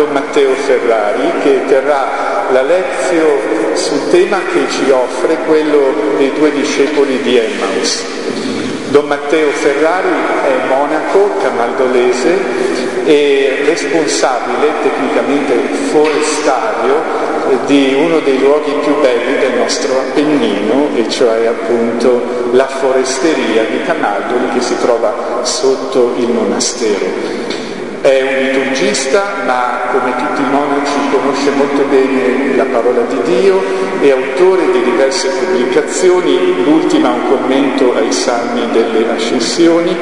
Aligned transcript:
Don 0.00 0.12
Matteo 0.12 0.54
Ferrari 0.54 1.30
che 1.42 1.66
terrà 1.66 2.46
la 2.50 2.62
lezione 2.62 3.76
sul 3.76 4.08
tema 4.08 4.38
che 4.50 4.64
ci 4.70 4.90
offre 4.90 5.36
quello 5.46 5.92
dei 6.16 6.32
due 6.32 6.50
discepoli 6.52 7.20
di 7.20 7.36
Emmaus. 7.36 8.02
Don 8.88 9.06
Matteo 9.06 9.50
Ferrari 9.50 10.08
è 10.08 10.68
monaco 10.68 11.32
camaldolese 11.42 12.34
e 13.04 13.62
responsabile, 13.66 14.72
tecnicamente 14.82 15.52
forestario, 15.90 17.02
di 17.66 17.94
uno 17.94 18.20
dei 18.20 18.38
luoghi 18.38 18.72
più 18.82 18.98
belli 19.02 19.38
del 19.38 19.58
nostro 19.58 19.98
Appennino, 19.98 20.88
e 20.94 21.10
cioè 21.10 21.44
appunto 21.44 22.48
la 22.52 22.66
foresteria 22.66 23.64
di 23.64 23.82
Camaldoli 23.84 24.48
che 24.54 24.62
si 24.62 24.78
trova 24.80 25.42
sotto 25.42 26.14
il 26.16 26.28
monastero. 26.28 27.39
È 28.00 28.22
un 28.22 28.44
liturgista, 28.44 29.42
ma 29.44 29.80
come 29.92 30.16
tutti 30.16 30.40
i 30.40 30.50
monaci 30.50 30.92
conosce 31.10 31.50
molto 31.50 31.82
bene 31.84 32.56
la 32.56 32.64
parola 32.64 33.02
di 33.02 33.20
Dio, 33.24 33.62
è 34.00 34.10
autore 34.10 34.70
di 34.72 34.82
diverse 34.84 35.28
pubblicazioni, 35.28 36.64
l'ultima 36.64 37.10
un 37.10 37.28
commento 37.28 37.94
ai 37.94 38.10
salmi 38.10 38.68
delle 38.72 39.10
ascensioni 39.10 39.94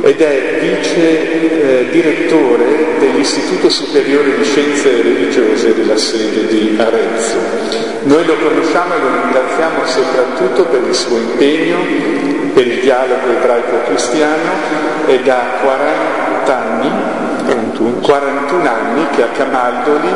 ed 0.00 0.20
è 0.20 0.58
vice 0.60 1.80
eh, 1.80 1.90
direttore 1.90 2.98
dell'Istituto 3.00 3.68
Superiore 3.68 4.36
di 4.36 4.44
Scienze 4.44 5.02
Religiose 5.02 5.74
della 5.74 5.96
sede 5.96 6.46
di 6.46 6.76
Arezzo. 6.78 7.36
Noi 8.02 8.24
lo 8.24 8.36
conosciamo 8.36 8.94
e 8.94 8.98
lo 8.98 9.22
ringraziamo 9.22 9.86
soprattutto 9.86 10.64
per 10.66 10.82
il 10.86 10.94
suo 10.94 11.18
impegno, 11.18 11.78
per 12.54 12.66
il 12.66 12.80
dialogo 12.80 13.28
ebraico-cristiano 13.28 14.50
e 15.06 15.20
da 15.22 15.58
40 15.62 15.78
anni, 15.90 16.17
41 18.08 18.66
anni 18.66 19.06
che 19.14 19.22
a 19.22 19.26
Camaldoli 19.26 20.08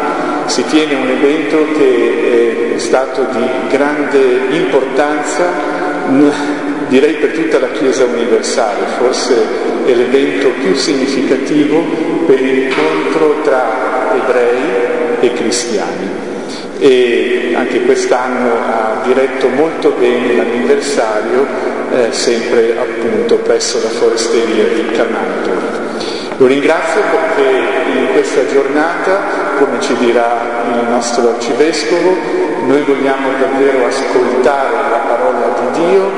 si 0.47 0.65
tiene 0.65 0.95
un 0.95 1.11
evento 1.11 1.73
che 1.77 2.73
è 2.75 2.79
stato 2.79 3.27
di 3.33 3.45
grande 3.69 4.47
importanza 4.49 5.45
direi 6.89 7.17
per 7.17 7.33
tutta 7.33 7.59
la 7.59 7.69
Chiesa 7.69 8.05
universale, 8.05 8.87
forse 8.97 9.35
è 9.85 9.93
l'evento 9.93 10.49
più 10.63 10.75
significativo 10.75 11.83
per 12.27 12.41
l'incontro 12.41 13.41
tra 13.43 14.15
ebrei 14.15 15.21
e 15.21 15.33
cristiani. 15.35 16.21
E 16.79 17.53
anche 17.55 17.83
quest'anno 17.83 18.55
ha 18.55 19.03
diretto 19.05 19.49
molto 19.49 19.91
bene 19.99 20.35
l'anniversario, 20.35 21.47
eh, 21.93 22.07
sempre 22.11 22.75
appunto 22.79 23.37
presso 23.37 23.81
la 23.83 23.91
foresteria 23.91 24.65
di 24.65 24.91
Camaldoli. 24.93 25.81
Lo 26.39 26.47
ringrazio 26.47 27.03
perché 27.03 27.72
questa 28.23 28.47
giornata, 28.47 29.19
come 29.59 29.81
ci 29.81 29.97
dirà 29.97 30.63
il 30.79 30.89
nostro 30.89 31.31
arcivescovo, 31.31 32.17
noi 32.67 32.81
vogliamo 32.83 33.31
davvero 33.41 33.85
ascoltare 33.85 34.75
la 34.91 35.01
parola 35.09 35.53
di 35.59 35.81
Dio 35.81 36.11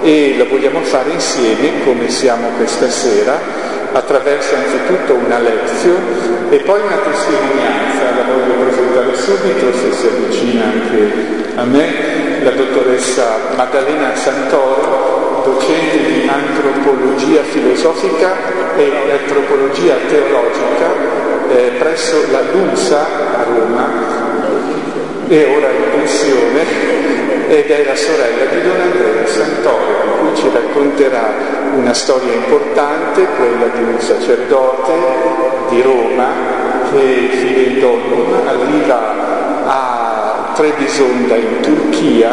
e 0.00 0.34
la 0.38 0.44
vogliamo 0.44 0.80
fare 0.80 1.10
insieme 1.10 1.84
come 1.84 2.08
siamo 2.08 2.48
questa 2.56 2.88
sera 2.88 3.38
attraverso 3.92 4.54
anzitutto 4.54 5.12
una 5.12 5.38
lezione 5.40 6.48
e 6.48 6.56
poi 6.60 6.80
una 6.80 6.96
testimonianza, 6.96 8.02
la 8.16 8.32
voglio 8.32 8.54
presentare 8.64 9.14
subito 9.14 9.76
se 9.76 9.92
si 9.92 10.06
avvicina 10.06 10.64
anche 10.64 11.12
a 11.56 11.64
me, 11.64 12.40
la 12.42 12.50
dottoressa 12.52 13.24
Maddalena 13.56 14.16
Santoro, 14.16 15.42
docente 15.44 15.98
di 15.98 16.26
antropologia 16.26 17.42
filosofica 17.42 18.36
e 18.74 19.20
antropologia 19.20 19.96
teologica 20.08 21.11
eh, 21.52 21.70
presso 21.78 22.16
la 22.30 22.40
LUNSA 22.40 23.06
a 23.38 23.42
Roma, 23.44 23.88
è 25.28 25.46
ora 25.54 25.70
in 25.70 25.84
pensione 25.94 26.62
ed 27.48 27.70
è 27.70 27.84
la 27.84 27.94
sorella 27.94 28.44
di 28.50 28.62
Don 28.62 28.80
Andrea 28.80 29.26
Santoro, 29.26 30.02
di 30.02 30.18
cui 30.20 30.36
ci 30.36 30.50
racconterà 30.52 31.32
una 31.76 31.92
storia 31.92 32.32
importante, 32.32 33.26
quella 33.36 33.66
di 33.74 33.82
un 33.82 34.00
sacerdote 34.00 34.92
di 35.68 35.82
Roma 35.82 36.28
che 36.90 37.28
Filedonum 37.30 38.46
arriva 38.46 39.64
a 39.66 40.52
Trebisonda 40.54 41.36
in 41.36 41.60
Turchia 41.60 42.30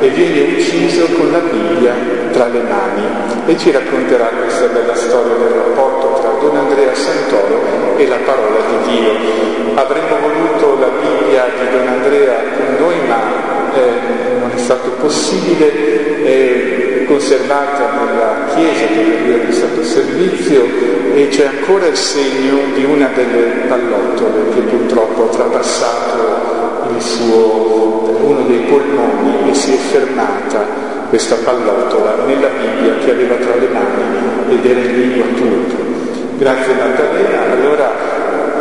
e 0.00 0.08
viene 0.08 0.56
ucciso 0.56 1.06
con 1.16 1.30
la 1.32 1.38
Bibbia 1.38 2.15
tra 2.36 2.48
le 2.48 2.60
mani 2.60 3.02
e 3.46 3.56
ci 3.56 3.70
racconterà 3.70 4.26
questa 4.26 4.66
bella 4.66 4.94
storia 4.94 5.36
del 5.36 5.48
rapporto 5.48 6.20
tra 6.20 6.32
Don 6.38 6.54
Andrea 6.54 6.94
Santoro 6.94 7.96
e 7.96 8.06
la 8.06 8.18
parola 8.26 8.58
di 8.68 8.90
Dio. 8.90 9.74
Avremmo 9.74 10.16
voluto 10.20 10.78
la 10.78 10.90
Bibbia 11.00 11.46
di 11.58 11.70
Don 11.70 11.88
Andrea 11.88 12.34
con 12.58 12.76
noi, 12.78 12.96
ma 13.08 13.72
eh, 13.72 14.38
non 14.38 14.50
è 14.54 14.58
stato 14.58 14.90
possibile, 15.00 16.24
è 16.24 17.04
conservata 17.06 18.04
nella 18.04 18.54
chiesa 18.54 18.84
dove 18.94 19.16
lui 19.24 19.32
ha 19.32 19.38
prestato 19.38 19.82
servizio 19.82 20.62
e 21.14 21.28
c'è 21.28 21.46
ancora 21.46 21.86
il 21.86 21.96
segno 21.96 22.58
di 22.74 22.84
una 22.84 23.08
delle 23.14 23.66
pallottole 23.66 24.50
che 24.52 24.60
purtroppo 24.60 25.24
ha 25.24 25.28
trapassato 25.28 26.44
suo, 26.98 28.18
uno 28.20 28.42
dei 28.46 28.60
polmoni 28.60 29.50
e 29.50 29.54
si 29.54 29.72
è 29.72 29.76
fermata 29.76 30.95
questa 31.08 31.36
pallottola 31.36 32.24
nella 32.26 32.48
Bibbia 32.48 32.94
che 33.04 33.10
aveva 33.10 33.34
tra 33.36 33.54
le 33.54 33.68
mani 33.68 34.54
ed 34.54 34.64
era 34.64 34.80
in 34.80 35.00
lingua 35.00 35.26
turca. 35.34 35.76
Grazie 36.38 36.74
Maddalena. 36.74 37.52
Allora 37.52 37.92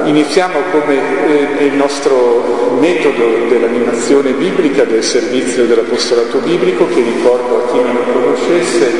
iniziamo 0.03 0.59
come 0.71 1.57
eh, 1.57 1.65
il 1.65 1.73
nostro 1.73 2.77
metodo 2.79 3.47
dell'animazione 3.49 4.31
biblica 4.31 4.83
del 4.83 5.03
servizio 5.03 5.65
dell'apostolato 5.65 6.39
biblico 6.39 6.87
che 6.87 7.01
ricordo 7.01 7.63
a 7.63 7.71
chi 7.71 7.81
non 7.81 7.95
lo 7.95 8.11
conoscesse 8.11 8.91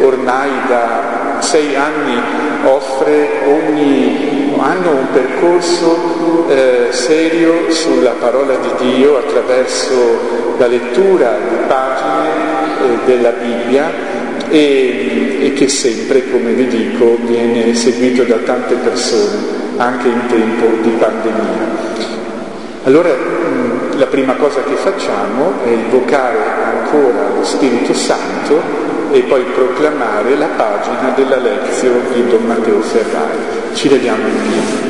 ormai 0.00 0.50
da 0.68 1.38
sei 1.40 1.74
anni 1.74 2.18
offre 2.64 3.28
ogni 3.46 4.54
anno 4.58 4.90
un 4.90 5.06
percorso 5.12 6.46
eh, 6.48 6.86
serio 6.90 7.70
sulla 7.70 8.12
parola 8.12 8.54
di 8.56 8.92
Dio 8.92 9.18
attraverso 9.18 10.54
la 10.56 10.66
lettura 10.66 11.36
di 11.48 11.54
eh, 11.54 11.66
della 13.04 13.30
Bibbia 13.30 13.90
e, 14.48 15.38
e 15.40 15.52
che 15.52 15.68
sempre, 15.68 16.30
come 16.30 16.52
vi 16.52 16.66
dico, 16.66 17.18
viene 17.26 17.74
seguito 17.74 18.22
da 18.24 18.36
tante 18.38 18.74
persone 18.76 19.62
anche 19.76 20.08
in 20.08 20.26
tempo 20.28 20.66
di 20.82 20.90
pandemia. 20.90 22.02
Allora 22.84 23.10
la 23.96 24.06
prima 24.06 24.34
cosa 24.34 24.62
che 24.62 24.74
facciamo 24.74 25.54
è 25.64 25.70
invocare 25.70 26.38
ancora 26.62 27.30
lo 27.34 27.44
Spirito 27.44 27.94
Santo 27.94 28.60
e 29.10 29.20
poi 29.22 29.42
proclamare 29.54 30.36
la 30.36 30.48
pagina 30.56 31.12
della 31.14 31.38
lezione 31.38 32.02
di 32.12 32.26
Don 32.28 32.44
Matteo 32.44 32.80
Ferrari. 32.80 33.38
Ci 33.72 33.88
leviamo 33.88 34.26
in 34.26 34.36
piedi. 34.42 34.83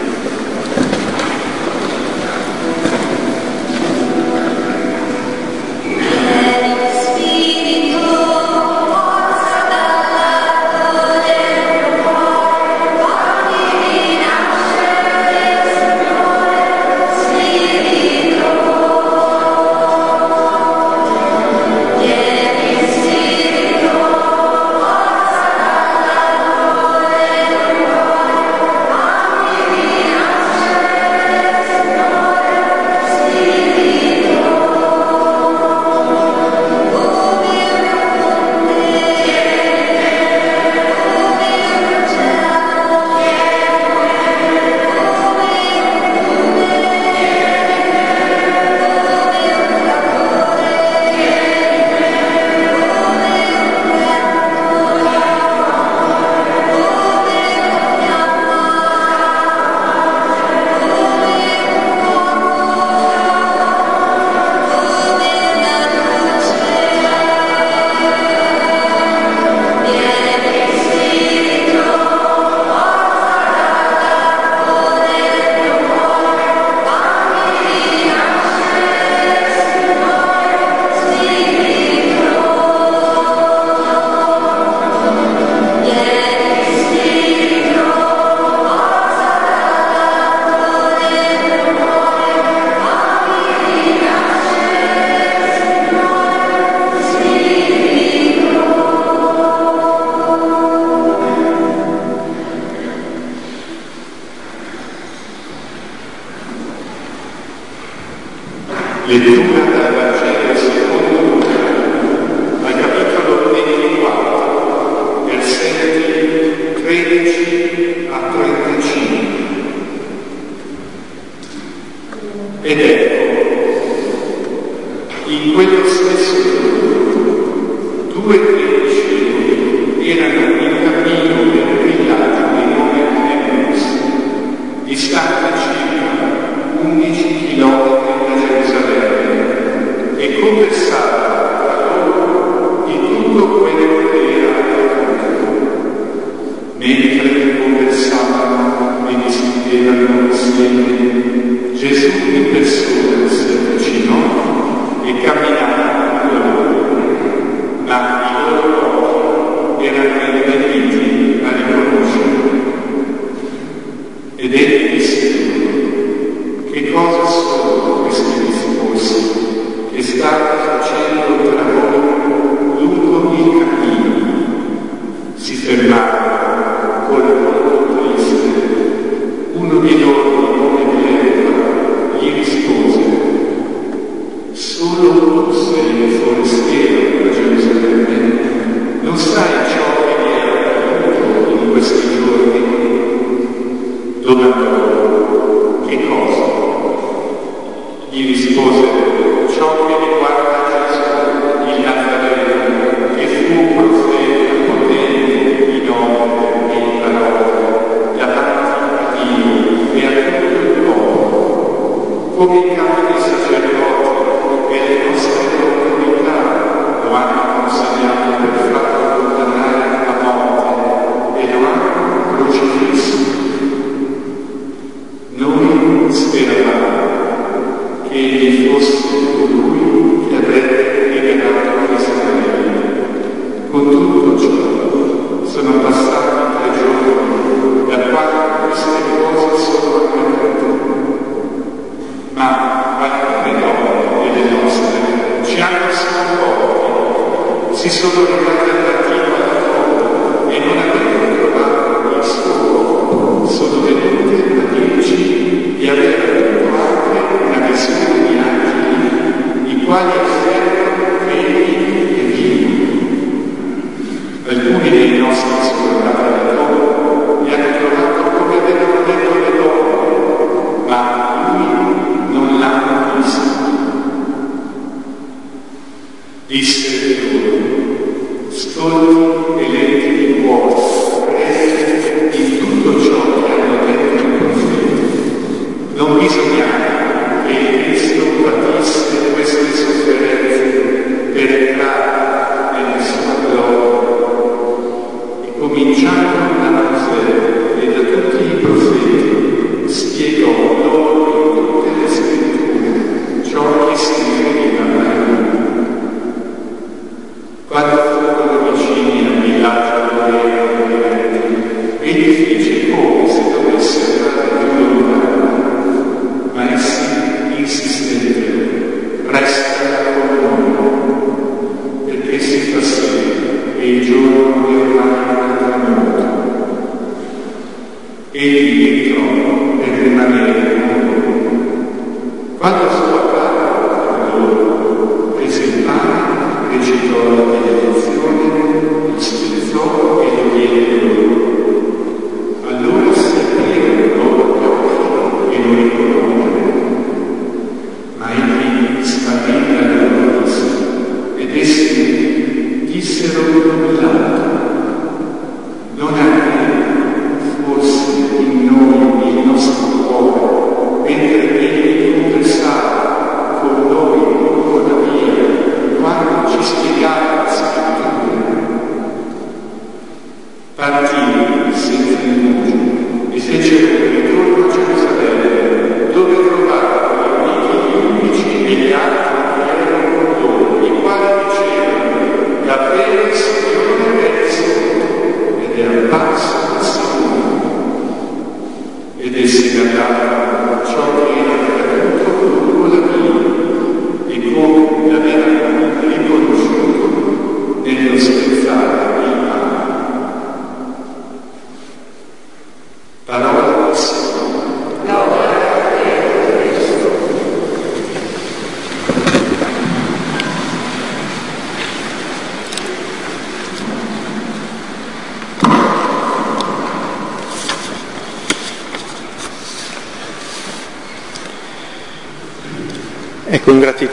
Triste. 179.81 180.04
Uno 180.04 180.04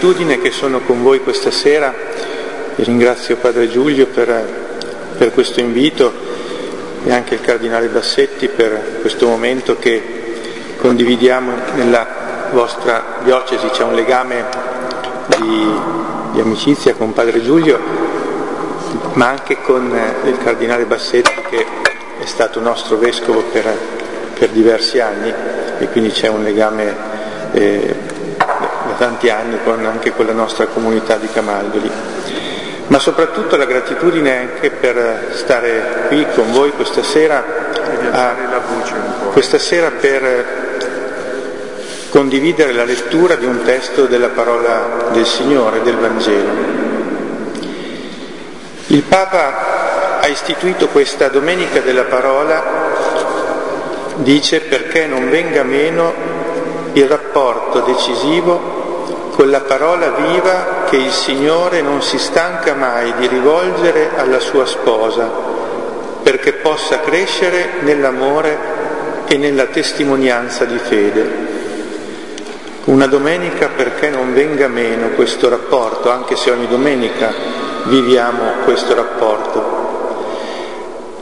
con 0.01 0.09
gratitudine 0.09 0.41
che 0.41 0.49
sono 0.49 0.79
con 0.79 1.03
voi 1.03 1.21
questa 1.21 1.51
sera 1.51 1.93
e 2.75 2.83
ringrazio 2.83 3.35
Padre 3.35 3.69
Giulio 3.69 4.07
per, 4.07 4.43
per 5.15 5.31
questo 5.31 5.59
invito 5.59 6.11
e 7.03 7.13
anche 7.13 7.35
il 7.35 7.41
Cardinale 7.41 7.87
Bassetti 7.87 8.47
per 8.47 8.97
questo 9.01 9.27
momento 9.27 9.77
che 9.77 10.01
condividiamo 10.77 11.51
nella 11.75 12.49
vostra 12.51 13.19
diocesi. 13.23 13.67
C'è 13.67 13.83
un 13.83 13.93
legame 13.93 14.43
di, 15.37 15.71
di 16.31 16.39
amicizia 16.39 16.95
con 16.95 17.13
Padre 17.13 17.43
Giulio, 17.43 17.79
ma 19.13 19.27
anche 19.27 19.61
con 19.61 19.95
il 20.25 20.37
Cardinale 20.39 20.85
Bassetti 20.85 21.41
che 21.47 21.63
è 22.17 22.25
stato 22.25 22.59
nostro 22.59 22.97
vescovo 22.97 23.43
per, 23.51 23.71
per 24.33 24.49
diversi 24.49 24.99
anni 24.99 25.31
e 25.77 25.87
quindi 25.89 26.09
c'è 26.09 26.27
un 26.27 26.41
legame 26.41 26.95
eh, 27.51 28.10
tanti 29.01 29.31
anni 29.31 29.57
con, 29.63 29.83
anche 29.83 30.11
con 30.11 30.27
la 30.27 30.31
nostra 30.31 30.67
comunità 30.67 31.15
di 31.15 31.27
Camaldoli. 31.33 31.89
Ma 32.85 32.99
soprattutto 32.99 33.55
la 33.55 33.65
gratitudine 33.65 34.37
anche 34.37 34.69
per 34.69 35.29
stare 35.31 36.05
qui 36.07 36.23
con 36.35 36.51
voi 36.51 36.69
questa 36.69 37.01
sera, 37.01 37.43
a, 38.11 38.35
questa 39.31 39.57
sera 39.57 39.89
per 39.89 40.79
condividere 42.09 42.73
la 42.73 42.83
lettura 42.83 43.33
di 43.33 43.45
un 43.45 43.63
testo 43.63 44.05
della 44.05 44.27
parola 44.27 45.07
del 45.11 45.25
Signore, 45.25 45.81
del 45.81 45.95
Vangelo. 45.95 46.49
Il 48.85 49.01
Papa 49.01 50.19
ha 50.19 50.27
istituito 50.27 50.89
questa 50.89 51.27
Domenica 51.29 51.79
della 51.79 52.03
Parola 52.03 52.63
dice 54.17 54.59
perché 54.59 55.07
non 55.07 55.27
venga 55.27 55.63
meno 55.63 56.13
il 56.93 57.07
rapporto 57.07 57.79
decisivo 57.79 58.80
con 59.41 59.49
la 59.49 59.61
parola 59.61 60.11
viva 60.11 60.83
che 60.87 60.97
il 60.97 61.09
Signore 61.09 61.81
non 61.81 62.03
si 62.03 62.19
stanca 62.19 62.75
mai 62.75 63.11
di 63.17 63.25
rivolgere 63.25 64.11
alla 64.15 64.39
sua 64.39 64.67
sposa, 64.67 65.27
perché 66.21 66.53
possa 66.53 66.99
crescere 66.99 67.79
nell'amore 67.79 68.55
e 69.25 69.37
nella 69.37 69.65
testimonianza 69.65 70.65
di 70.65 70.77
fede. 70.77 71.29
Una 72.83 73.07
domenica 73.07 73.69
perché 73.75 74.11
non 74.11 74.31
venga 74.31 74.67
meno 74.67 75.07
questo 75.15 75.49
rapporto, 75.49 76.11
anche 76.11 76.35
se 76.35 76.51
ogni 76.51 76.67
domenica 76.67 77.33
viviamo 77.85 78.43
questo 78.63 78.93
rapporto. 78.93 79.79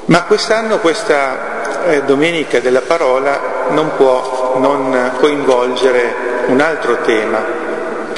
Ma 0.08 0.24
quest'anno 0.24 0.80
questa 0.80 1.86
eh, 1.86 2.04
domenica 2.04 2.60
della 2.60 2.82
parola 2.82 3.68
non 3.70 3.92
può 3.96 4.58
non 4.58 5.14
coinvolgere 5.20 6.14
un 6.48 6.60
altro 6.60 6.98
tema, 7.06 7.59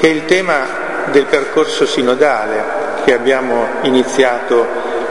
che 0.01 0.07
è 0.07 0.09
il 0.09 0.25
tema 0.25 0.65
del 1.11 1.25
percorso 1.25 1.85
sinodale 1.85 2.63
che 3.05 3.13
abbiamo 3.13 3.67
iniziato 3.83 4.65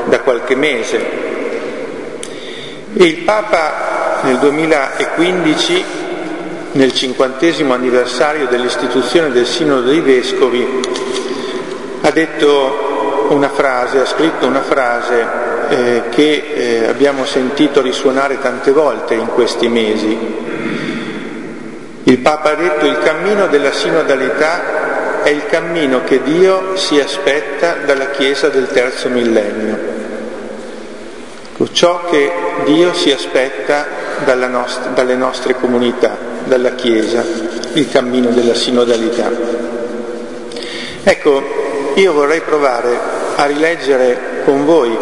da 0.06 0.18
qualche 0.18 0.56
mese. 0.56 0.98
E 2.92 3.04
il 3.04 3.18
Papa 3.18 4.18
nel 4.22 4.38
2015, 4.38 5.84
nel 6.72 6.92
cinquantesimo 6.92 7.72
anniversario 7.72 8.48
dell'istituzione 8.48 9.30
del 9.30 9.46
Sinodo 9.46 9.82
dei 9.82 10.00
Vescovi, 10.00 10.80
ha 12.00 12.10
detto 12.10 13.26
una 13.28 13.48
frase, 13.48 14.00
ha 14.00 14.06
scritto 14.06 14.48
una 14.48 14.62
frase 14.62 15.24
eh, 15.68 16.02
che 16.08 16.52
eh, 16.52 16.88
abbiamo 16.88 17.24
sentito 17.26 17.80
risuonare 17.80 18.40
tante 18.40 18.72
volte 18.72 19.14
in 19.14 19.28
questi 19.28 19.68
mesi. 19.68 20.18
Il 22.02 22.18
Papa 22.18 22.50
ha 22.50 22.54
detto 22.54 22.86
il 22.86 22.98
cammino 22.98 23.46
della 23.46 23.70
sinodalità 23.70 24.79
il 25.30 25.46
cammino 25.46 26.04
che 26.04 26.22
Dio 26.22 26.76
si 26.76 27.00
aspetta 27.00 27.76
dalla 27.84 28.10
Chiesa 28.10 28.48
del 28.48 28.68
terzo 28.68 29.08
millennio. 29.08 29.98
Ciò 31.72 32.04
che 32.04 32.32
Dio 32.64 32.92
si 32.94 33.12
aspetta 33.12 33.86
nost- 34.48 34.88
dalle 34.88 35.14
nostre 35.14 35.54
comunità, 35.54 36.16
dalla 36.44 36.74
Chiesa, 36.74 37.24
il 37.74 37.90
cammino 37.90 38.30
della 38.30 38.54
sinodalità. 38.54 39.30
Ecco, 41.02 41.42
io 41.94 42.12
vorrei 42.12 42.40
provare 42.40 42.98
a 43.36 43.46
rileggere 43.46 44.42
con 44.44 44.64
voi 44.64 44.96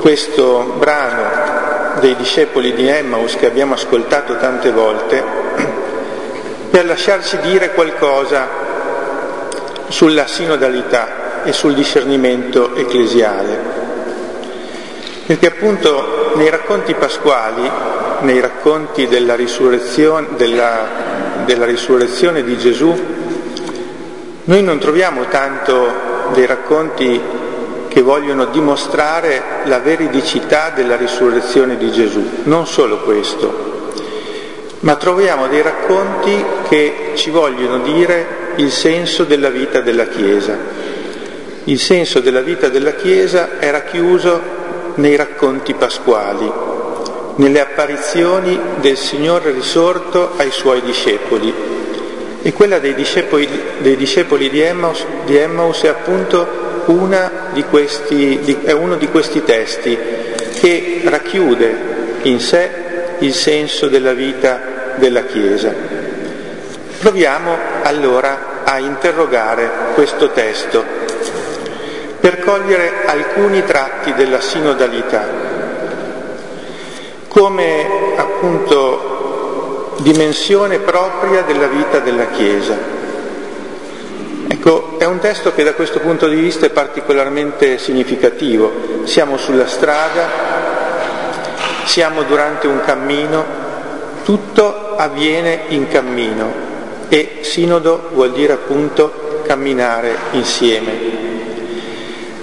questo 0.00 0.74
brano 0.78 2.00
dei 2.00 2.16
discepoli 2.16 2.74
di 2.74 2.86
Emmaus 2.86 3.36
che 3.36 3.46
abbiamo 3.46 3.74
ascoltato 3.74 4.36
tante 4.36 4.70
volte 4.70 5.22
per 6.70 6.86
lasciarci 6.86 7.38
dire 7.38 7.72
qualcosa 7.72 8.65
sulla 9.88 10.26
sinodalità 10.26 11.42
e 11.44 11.52
sul 11.52 11.74
discernimento 11.74 12.74
ecclesiale. 12.74 13.84
Perché 15.26 15.46
appunto 15.46 16.32
nei 16.36 16.50
racconti 16.50 16.94
pasquali, 16.94 17.68
nei 18.20 18.40
racconti 18.40 19.06
della 19.08 19.34
risurrezione, 19.34 20.28
della, 20.36 20.86
della 21.44 21.64
risurrezione 21.64 22.42
di 22.44 22.56
Gesù, 22.58 22.94
noi 24.44 24.62
non 24.62 24.78
troviamo 24.78 25.26
tanto 25.28 26.30
dei 26.32 26.46
racconti 26.46 27.20
che 27.88 28.02
vogliono 28.02 28.44
dimostrare 28.46 29.42
la 29.64 29.78
veridicità 29.78 30.70
della 30.70 30.96
risurrezione 30.96 31.76
di 31.76 31.90
Gesù. 31.90 32.42
Non 32.44 32.66
solo 32.66 32.98
questo, 32.98 33.90
ma 34.80 34.94
troviamo 34.96 35.48
dei 35.48 35.62
racconti 35.62 36.44
che 36.68 37.12
ci 37.14 37.30
vogliono 37.30 37.78
dire 37.78 38.45
il 38.56 38.70
senso 38.70 39.24
della 39.24 39.50
vita 39.50 39.80
della 39.80 40.06
Chiesa. 40.06 40.56
Il 41.64 41.78
senso 41.78 42.20
della 42.20 42.40
vita 42.40 42.68
della 42.68 42.94
Chiesa 42.94 43.58
era 43.58 43.82
chiuso 43.82 44.40
nei 44.96 45.16
racconti 45.16 45.74
pasquali, 45.74 46.50
nelle 47.36 47.60
apparizioni 47.60 48.58
del 48.80 48.96
Signore 48.96 49.50
risorto 49.50 50.32
ai 50.36 50.50
suoi 50.50 50.80
discepoli. 50.82 51.52
E 52.42 52.52
quella 52.52 52.78
dei 52.78 52.94
discepoli, 52.94 53.48
dei 53.78 53.96
discepoli 53.96 54.48
di, 54.48 54.60
Emmaus, 54.60 55.04
di 55.24 55.36
Emmaus 55.36 55.82
è 55.82 55.88
appunto 55.88 56.64
di 57.52 57.64
questi, 57.64 58.38
di, 58.42 58.58
è 58.62 58.70
uno 58.70 58.94
di 58.94 59.08
questi 59.08 59.42
testi 59.42 59.98
che 60.60 61.00
racchiude 61.04 61.94
in 62.22 62.38
sé 62.38 62.70
il 63.18 63.34
senso 63.34 63.88
della 63.88 64.12
vita 64.12 64.94
della 64.94 65.24
Chiesa. 65.24 65.74
Proviamo 66.98 67.75
allora 67.86 68.64
a 68.64 68.78
interrogare 68.78 69.70
questo 69.94 70.30
testo 70.30 70.84
per 72.18 72.40
cogliere 72.40 73.04
alcuni 73.06 73.64
tratti 73.64 74.12
della 74.14 74.40
sinodalità 74.40 75.24
come 77.28 78.14
appunto 78.16 79.94
dimensione 79.98 80.80
propria 80.80 81.42
della 81.42 81.66
vita 81.66 82.00
della 82.00 82.26
Chiesa. 82.28 82.76
Ecco, 84.48 84.96
è 84.98 85.04
un 85.04 85.18
testo 85.18 85.52
che 85.54 85.62
da 85.62 85.74
questo 85.74 86.00
punto 86.00 86.26
di 86.28 86.36
vista 86.36 86.66
è 86.66 86.70
particolarmente 86.70 87.78
significativo. 87.78 89.04
Siamo 89.04 89.36
sulla 89.36 89.66
strada, 89.66 90.28
siamo 91.84 92.22
durante 92.22 92.66
un 92.66 92.80
cammino, 92.80 93.44
tutto 94.24 94.96
avviene 94.96 95.64
in 95.68 95.88
cammino 95.88 96.74
e 97.08 97.38
sinodo 97.42 98.10
vuol 98.12 98.32
dire 98.32 98.54
appunto 98.54 99.42
camminare 99.46 100.16
insieme. 100.32 101.24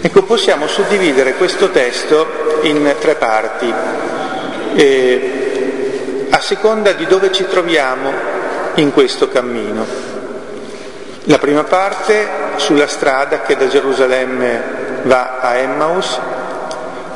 Ecco, 0.01 0.23
possiamo 0.23 0.67
suddividere 0.67 1.35
questo 1.35 1.69
testo 1.69 2.59
in 2.63 2.95
tre 2.99 3.15
parti, 3.15 3.73
eh, 4.75 6.27
a 6.29 6.39
seconda 6.39 6.91
di 6.93 7.05
dove 7.05 7.31
ci 7.31 7.45
troviamo 7.47 8.11
in 8.75 8.91
questo 8.91 9.29
cammino. 9.29 9.85
La 11.25 11.37
prima 11.37 11.63
parte 11.63 12.27
sulla 12.57 12.87
strada 12.87 13.41
che 13.41 13.55
da 13.55 13.67
Gerusalemme 13.67 15.01
va 15.03 15.39
a 15.39 15.55
Emmaus, 15.55 16.19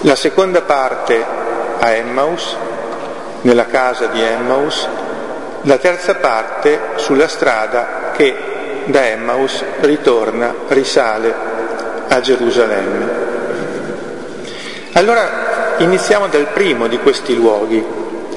la 0.02 0.16
seconda 0.16 0.62
parte 0.62 1.26
a 1.80 1.90
Emmaus, 1.92 2.56
nella 3.42 3.66
casa 3.66 4.06
di 4.06 4.22
Emmaus, 4.22 4.88
la 5.62 5.78
terza 5.78 6.16
parte 6.16 6.80
sulla 6.96 7.28
strada 7.28 8.12
che 8.16 8.36
da 8.86 9.08
Emmaus 9.08 9.64
ritorna, 9.82 10.54
risale 10.68 11.34
a 12.08 12.20
Gerusalemme. 12.20 13.26
Allora 14.94 15.76
iniziamo 15.78 16.28
dal 16.28 16.48
primo 16.48 16.88
di 16.88 16.98
questi 17.00 17.36
luoghi, 17.36 17.84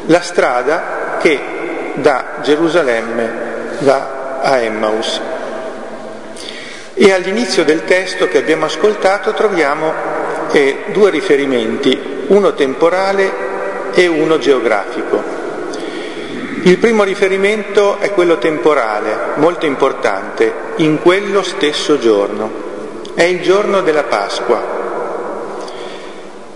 la 0.07 0.21
strada 0.21 1.19
che 1.21 1.41
da 1.95 2.25
Gerusalemme 2.43 3.31
va 3.81 4.41
a 4.43 4.59
Emmaus. 4.59 5.21
E 6.95 7.13
all'inizio 7.13 7.65
del 7.65 7.85
testo 7.85 8.29
che 8.29 8.39
abbiamo 8.39 8.67
ascoltato 8.67 9.33
troviamo 9.33 9.93
eh, 10.53 10.85
due 10.89 11.11
riferimenti, 11.11 12.27
uno 12.27 12.53
temporale 12.55 13.33
e 13.93 14.07
uno 14.07 14.39
geografico. 14.39 15.40
Il 16.63 16.77
primo 16.77 17.05
riferimento 17.05 18.01
è 18.01 18.13
quello 18.13 18.37
temporale, 18.37 19.17
molto 19.37 19.65
importante, 19.65 20.53
in 20.77 21.01
quello 21.01 21.43
stesso 21.43 21.99
giorno. 21.99 22.51
È 23.15 23.23
il 23.23 23.41
giorno 23.41 23.81
della 23.81 24.03
Pasqua. 24.03 24.61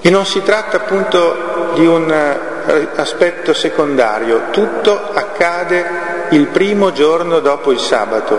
E 0.03 0.11
non 0.11 0.27
si 0.27 0.43
tratta 0.43 0.77
appunto 0.77 1.73
di 1.73 1.87
un 1.87 2.11
eh, 2.13 2.89
aspetto 2.97 3.55
secondario, 3.55 4.43
tutto 4.51 5.01
accade 5.15 5.87
il 6.31 6.49
primo 6.49 6.93
giorno 6.93 7.41
dopo 7.41 7.73
il 7.73 7.79
sabato, 7.79 8.39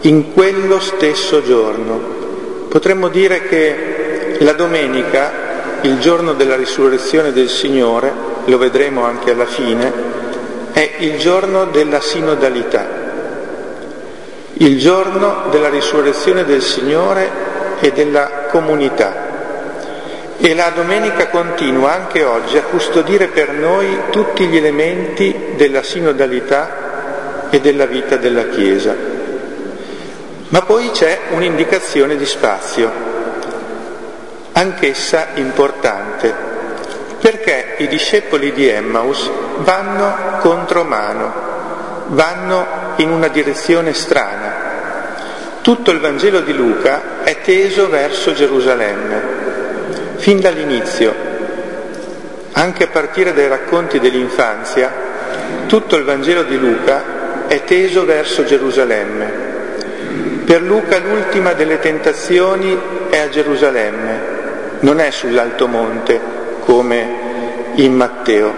in 0.00 0.32
quello 0.32 0.80
stesso 0.80 1.42
giorno. 1.42 2.00
Potremmo 2.70 3.08
dire 3.08 3.42
che 3.42 4.36
la 4.38 4.52
domenica, 4.54 5.30
il 5.82 5.98
giorno 5.98 6.32
della 6.32 6.56
risurrezione 6.56 7.32
del 7.32 7.50
Signore, 7.50 8.10
lo 8.46 8.56
vedremo 8.56 9.04
anche 9.04 9.30
alla 9.30 9.44
fine, 9.44 10.20
è 10.72 10.94
il 10.98 11.18
giorno 11.18 11.66
della 11.66 12.00
sinodalità, 12.00 12.86
il 14.54 14.78
giorno 14.78 15.44
della 15.50 15.68
risurrezione 15.68 16.44
del 16.44 16.62
Signore 16.62 17.30
e 17.80 17.92
della 17.92 18.46
comunità. 18.50 19.30
E 20.38 20.54
la 20.54 20.72
domenica 20.74 21.28
continua 21.28 21.92
anche 21.92 22.24
oggi 22.24 22.56
a 22.56 22.62
custodire 22.62 23.28
per 23.28 23.52
noi 23.52 23.96
tutti 24.10 24.46
gli 24.46 24.56
elementi 24.56 25.52
della 25.56 25.82
sinodalità 25.82 27.48
e 27.50 27.60
della 27.60 27.86
vita 27.86 28.16
della 28.16 28.48
Chiesa. 28.48 28.94
Ma 30.48 30.62
poi 30.62 30.90
c'è 30.90 31.18
un'indicazione 31.30 32.16
di 32.16 32.26
spazio, 32.26 32.90
anch'essa 34.52 35.28
importante, 35.34 36.51
perché 37.22 37.76
i 37.76 37.86
discepoli 37.86 38.52
di 38.52 38.66
Emmaus 38.66 39.30
vanno 39.58 40.40
contromano, 40.40 41.32
vanno 42.08 42.66
in 42.96 43.12
una 43.12 43.28
direzione 43.28 43.92
strana. 43.92 44.70
Tutto 45.60 45.92
il 45.92 46.00
Vangelo 46.00 46.40
di 46.40 46.52
Luca 46.52 47.22
è 47.22 47.40
teso 47.40 47.88
verso 47.88 48.32
Gerusalemme 48.32 50.16
fin 50.16 50.40
dall'inizio, 50.40 51.14
anche 52.54 52.82
a 52.82 52.88
partire 52.88 53.32
dai 53.32 53.46
racconti 53.46 54.00
dell'infanzia, 54.00 54.92
tutto 55.68 55.94
il 55.94 56.02
Vangelo 56.02 56.42
di 56.42 56.58
Luca 56.58 57.46
è 57.46 57.62
teso 57.62 58.04
verso 58.04 58.44
Gerusalemme. 58.44 59.50
Per 60.44 60.60
Luca 60.60 60.98
l'ultima 60.98 61.52
delle 61.52 61.78
tentazioni 61.78 62.76
è 63.10 63.18
a 63.18 63.28
Gerusalemme, 63.28 64.20
non 64.80 64.98
è 64.98 65.12
sull'alto 65.12 65.68
monte 65.68 66.40
come 66.64 67.21
in 67.74 67.94
Matteo. 67.94 68.52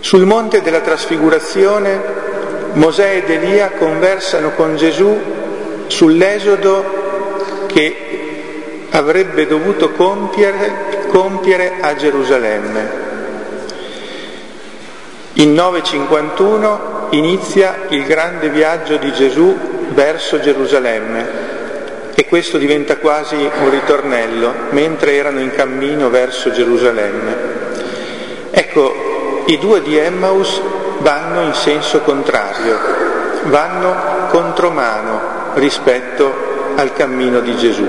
Sul 0.00 0.24
monte 0.24 0.62
della 0.62 0.80
trasfigurazione 0.80 2.22
Mosè 2.74 3.16
ed 3.16 3.30
Elia 3.30 3.70
conversano 3.70 4.50
con 4.50 4.76
Gesù 4.76 5.16
sull'esodo 5.86 7.64
che 7.66 8.86
avrebbe 8.90 9.46
dovuto 9.46 9.90
compiere, 9.90 11.06
compiere 11.08 11.74
a 11.80 11.94
Gerusalemme. 11.94 13.02
In 15.34 15.54
951 15.54 17.08
inizia 17.10 17.86
il 17.88 18.04
grande 18.04 18.48
viaggio 18.48 18.96
di 18.96 19.12
Gesù 19.12 19.56
verso 19.90 20.40
Gerusalemme 20.40 21.53
e 22.14 22.26
questo 22.26 22.58
diventa 22.58 22.98
quasi 22.98 23.34
un 23.34 23.70
ritornello 23.70 24.52
mentre 24.70 25.14
erano 25.14 25.40
in 25.40 25.50
cammino 25.50 26.10
verso 26.10 26.52
Gerusalemme. 26.52 27.36
Ecco, 28.50 29.42
i 29.46 29.58
due 29.58 29.82
di 29.82 29.96
Emmaus 29.96 30.60
vanno 30.98 31.42
in 31.42 31.54
senso 31.54 32.00
contrario, 32.00 32.78
vanno 33.44 34.28
contromano 34.28 35.52
rispetto 35.54 36.32
al 36.76 36.92
cammino 36.92 37.40
di 37.40 37.56
Gesù. 37.56 37.86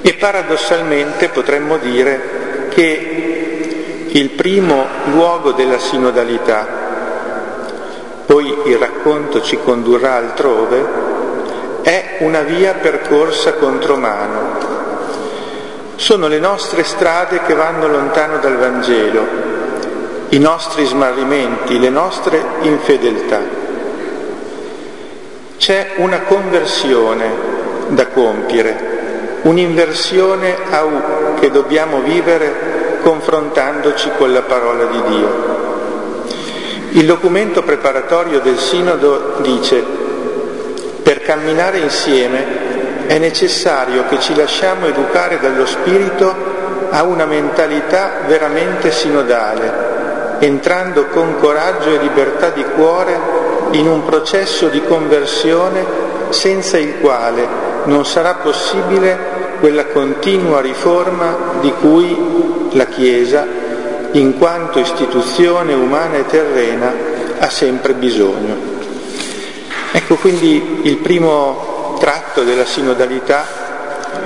E 0.00 0.14
paradossalmente 0.14 1.28
potremmo 1.28 1.78
dire 1.78 2.68
che 2.68 4.06
il 4.08 4.30
primo 4.30 4.86
luogo 5.06 5.52
della 5.52 5.78
sinodalità, 5.78 6.82
poi 8.26 8.54
il 8.66 8.76
racconto 8.76 9.40
ci 9.40 9.58
condurrà 9.62 10.16
altrove, 10.16 11.12
è 11.84 12.16
una 12.20 12.40
via 12.40 12.72
percorsa 12.80 13.52
contromano. 13.52 14.72
Sono 15.96 16.28
le 16.28 16.38
nostre 16.38 16.82
strade 16.82 17.42
che 17.46 17.52
vanno 17.52 17.86
lontano 17.86 18.38
dal 18.38 18.56
Vangelo, 18.56 19.22
i 20.30 20.38
nostri 20.38 20.86
smarrimenti, 20.86 21.78
le 21.78 21.90
nostre 21.90 22.42
infedeltà. 22.62 23.40
C'è 25.58 25.90
una 25.96 26.20
conversione 26.20 27.52
da 27.88 28.06
compiere 28.06 28.92
un'inversione 29.42 30.56
a 30.70 30.84
U 30.84 31.02
che 31.38 31.50
dobbiamo 31.50 32.00
vivere 32.00 32.98
confrontandoci 33.02 34.12
con 34.16 34.32
la 34.32 34.40
parola 34.40 34.84
di 34.84 35.02
Dio. 35.08 35.52
Il 36.92 37.04
documento 37.04 37.62
preparatorio 37.62 38.40
del 38.40 38.58
Sinodo 38.58 39.36
dice 39.42 40.03
per 41.04 41.20
camminare 41.20 41.78
insieme 41.78 43.06
è 43.06 43.18
necessario 43.18 44.06
che 44.08 44.18
ci 44.18 44.34
lasciamo 44.34 44.86
educare 44.86 45.38
dallo 45.38 45.66
Spirito 45.66 46.34
a 46.88 47.02
una 47.02 47.26
mentalità 47.26 48.22
veramente 48.26 48.90
sinodale, 48.90 50.38
entrando 50.38 51.06
con 51.08 51.36
coraggio 51.38 51.90
e 51.90 51.98
libertà 51.98 52.48
di 52.48 52.64
cuore 52.74 53.20
in 53.72 53.86
un 53.86 54.04
processo 54.06 54.68
di 54.68 54.82
conversione 54.82 55.84
senza 56.30 56.78
il 56.78 56.98
quale 57.00 57.46
non 57.84 58.06
sarà 58.06 58.36
possibile 58.36 59.18
quella 59.60 59.84
continua 59.86 60.62
riforma 60.62 61.36
di 61.60 61.72
cui 61.80 62.70
la 62.72 62.86
Chiesa, 62.86 63.46
in 64.12 64.38
quanto 64.38 64.78
istituzione 64.78 65.74
umana 65.74 66.16
e 66.16 66.26
terrena, 66.26 66.92
ha 67.38 67.50
sempre 67.50 67.92
bisogno. 67.92 68.73
Ecco 69.96 70.16
quindi 70.16 70.80
il 70.82 70.96
primo 70.96 71.96
tratto 72.00 72.42
della 72.42 72.64
sinodalità 72.64 73.44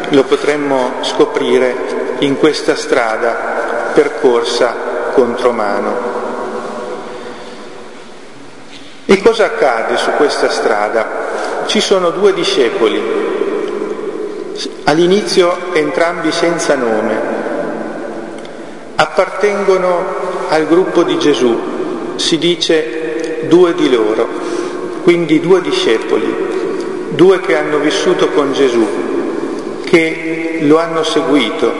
lo 0.08 0.24
potremmo 0.24 0.94
scoprire 1.02 2.16
in 2.20 2.38
questa 2.38 2.74
strada 2.74 3.90
percorsa 3.92 4.74
contromano. 5.12 6.16
E 9.04 9.20
cosa 9.20 9.44
accade 9.44 9.96
su 9.98 10.10
questa 10.12 10.48
strada? 10.48 11.66
Ci 11.66 11.80
sono 11.80 12.10
due 12.10 12.32
discepoli 12.32 13.26
All'inizio 14.84 15.74
entrambi 15.74 16.32
senza 16.32 16.74
nome, 16.74 17.20
appartengono 18.96 20.02
al 20.48 20.66
gruppo 20.66 21.04
di 21.04 21.18
Gesù, 21.18 22.16
si 22.16 22.38
dice 22.38 23.44
due 23.48 23.74
di 23.74 23.88
loro, 23.88 24.26
quindi 25.08 25.40
due 25.40 25.62
discepoli, 25.62 26.36
due 27.12 27.40
che 27.40 27.56
hanno 27.56 27.78
vissuto 27.78 28.28
con 28.28 28.52
Gesù, 28.52 28.86
che 29.86 30.58
lo 30.60 30.78
hanno 30.78 31.02
seguito, 31.02 31.72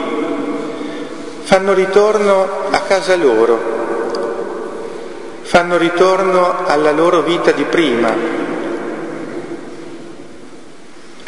fanno 1.43 1.73
ritorno 1.73 2.47
a 2.71 2.79
casa 2.79 3.15
loro, 3.15 3.59
fanno 5.41 5.77
ritorno 5.77 6.65
alla 6.65 6.91
loro 6.91 7.21
vita 7.21 7.51
di 7.51 7.65
prima, 7.65 8.47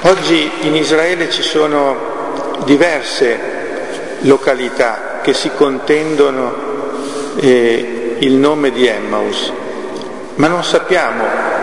Oggi 0.03 0.49
in 0.61 0.75
Israele 0.75 1.29
ci 1.29 1.43
sono 1.43 1.95
diverse 2.65 3.37
località 4.21 5.19
che 5.21 5.33
si 5.33 5.51
contendono 5.55 6.55
eh, 7.35 8.15
il 8.17 8.33
nome 8.33 8.71
di 8.71 8.87
Emmaus, 8.87 9.53
ma 10.37 10.47
non 10.47 10.63
sappiamo 10.63 11.60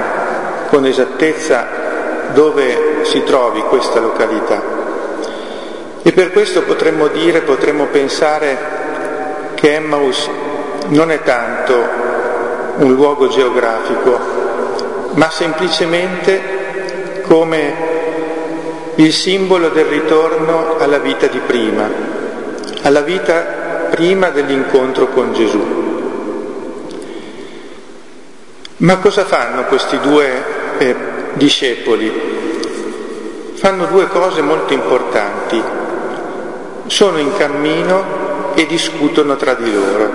con 0.68 0.86
esattezza 0.86 1.66
dove 2.32 3.04
si 3.04 3.22
trovi 3.24 3.60
questa 3.62 4.00
località. 4.00 4.62
E 6.02 6.12
per 6.12 6.30
questo 6.30 6.62
potremmo 6.62 7.08
dire, 7.08 7.40
potremmo 7.40 7.86
pensare 7.86 8.56
che 9.54 9.74
Emmaus 9.74 10.28
non 10.88 11.10
è 11.10 11.22
tanto 11.22 11.74
un 12.76 12.94
luogo 12.94 13.28
geografico, 13.28 14.18
ma 15.14 15.30
semplicemente 15.30 17.22
come 17.22 17.96
il 18.96 19.12
simbolo 19.12 19.68
del 19.70 19.86
ritorno 19.86 20.76
alla 20.78 20.98
vita 20.98 21.26
di 21.26 21.40
prima, 21.44 21.88
alla 22.82 23.00
vita 23.00 23.86
prima 23.90 24.30
dell'incontro 24.30 25.08
con 25.08 25.32
Gesù. 25.32 25.86
Ma 28.78 28.96
cosa 28.98 29.24
fanno 29.24 29.64
questi 29.64 29.98
due 29.98 30.57
eh, 30.78 30.96
discepoli? 31.34 32.10
Fanno 33.54 33.86
due 33.86 34.06
cose 34.08 34.40
molto 34.40 34.72
importanti. 34.72 35.62
Sono 36.86 37.18
in 37.18 37.36
cammino 37.36 38.54
e 38.54 38.66
discutono 38.66 39.36
tra 39.36 39.54
di 39.54 39.72
loro. 39.72 40.10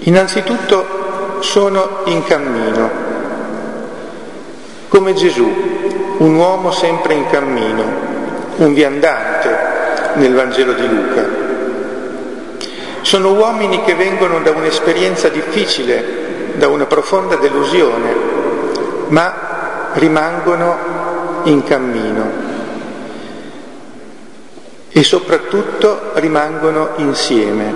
Innanzitutto 0.00 1.40
sono 1.40 2.02
in 2.04 2.22
cammino, 2.24 2.90
come 4.88 5.14
Gesù, 5.14 5.50
un 6.18 6.34
uomo 6.34 6.70
sempre 6.70 7.14
in 7.14 7.26
cammino, 7.26 7.84
un 8.56 8.72
viandante 8.72 9.58
nel 10.14 10.34
Vangelo 10.34 10.72
di 10.72 10.88
Luca. 10.88 11.24
Sono 13.02 13.32
uomini 13.32 13.82
che 13.82 13.94
vengono 13.94 14.40
da 14.40 14.50
un'esperienza 14.50 15.28
difficile, 15.28 16.54
da 16.54 16.68
una 16.68 16.86
profonda 16.86 17.36
delusione, 17.36 18.25
ma 19.08 19.90
rimangono 19.92 20.76
in 21.44 21.62
cammino 21.62 22.46
e 24.96 25.02
soprattutto 25.02 26.12
rimangono 26.14 26.92
insieme, 26.96 27.74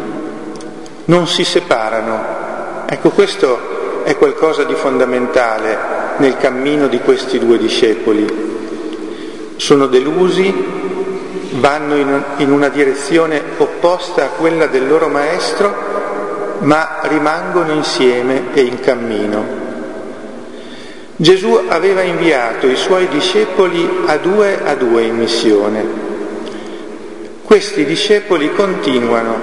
non 1.04 1.26
si 1.26 1.44
separano. 1.44 2.86
Ecco, 2.86 3.10
questo 3.10 4.02
è 4.04 4.16
qualcosa 4.16 4.64
di 4.64 4.74
fondamentale 4.74 5.76
nel 6.16 6.38
cammino 6.38 6.86
di 6.86 6.98
questi 7.00 7.38
due 7.38 7.58
discepoli. 7.58 8.26
Sono 9.56 9.86
delusi, 9.86 10.50
vanno 11.58 11.96
in, 12.38 12.50
una 12.50 12.70
direzione 12.70 13.42
opposta 13.58 14.24
a 14.24 14.28
quella 14.28 14.66
del 14.66 14.88
loro 14.88 15.08
maestro, 15.08 15.74
ma 16.60 17.00
rimangono 17.02 17.72
insieme 17.72 18.54
e 18.54 18.62
in 18.62 18.80
cammino. 18.80 19.69
Gesù 21.20 21.66
aveva 21.68 22.00
inviato 22.00 22.66
i 22.66 22.76
suoi 22.76 23.06
discepoli 23.08 24.04
a 24.06 24.16
due 24.16 24.58
a 24.64 24.74
due 24.74 25.02
in 25.02 25.16
missione 25.16 26.08
questi 27.50 27.84
discepoli 27.84 28.54
continuano, 28.54 29.34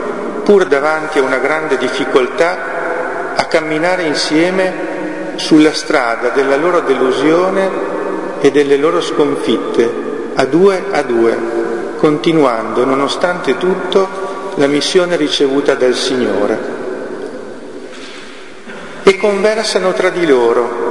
pur 0.46 0.66
davanti 0.66 1.20
a 1.20 1.24
una 1.24 1.40
grande 1.40 1.78
difficoltà, 1.78 3.36
a 3.36 3.44
camminare 3.48 4.04
insieme 4.04 5.36
sulla 5.36 5.74
strada 5.74 6.30
della 6.30 6.56
loro 6.56 6.80
delusione 6.80 7.70
e 8.40 8.50
delle 8.50 8.78
loro 8.78 9.02
sconfitte, 9.02 9.92
a 10.36 10.46
due 10.46 10.86
a 10.90 11.02
due, 11.02 11.38
continuando, 11.98 12.86
nonostante 12.86 13.58
tutto, 13.58 14.54
la 14.56 14.68
missione 14.68 15.18
ricevuta 15.18 15.74
dal 15.74 15.94
Signore. 15.94 16.60
E 19.04 19.18
conversano 19.18 19.92
tra 19.92 20.08
di 20.12 20.26
loro, 20.26 20.87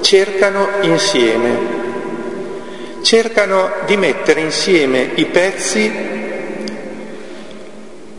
cercano 0.00 0.68
insieme. 0.82 1.78
Cercano 3.02 3.70
di 3.86 3.96
mettere 3.96 4.40
insieme 4.40 5.10
i 5.14 5.26
pezzi 5.26 5.92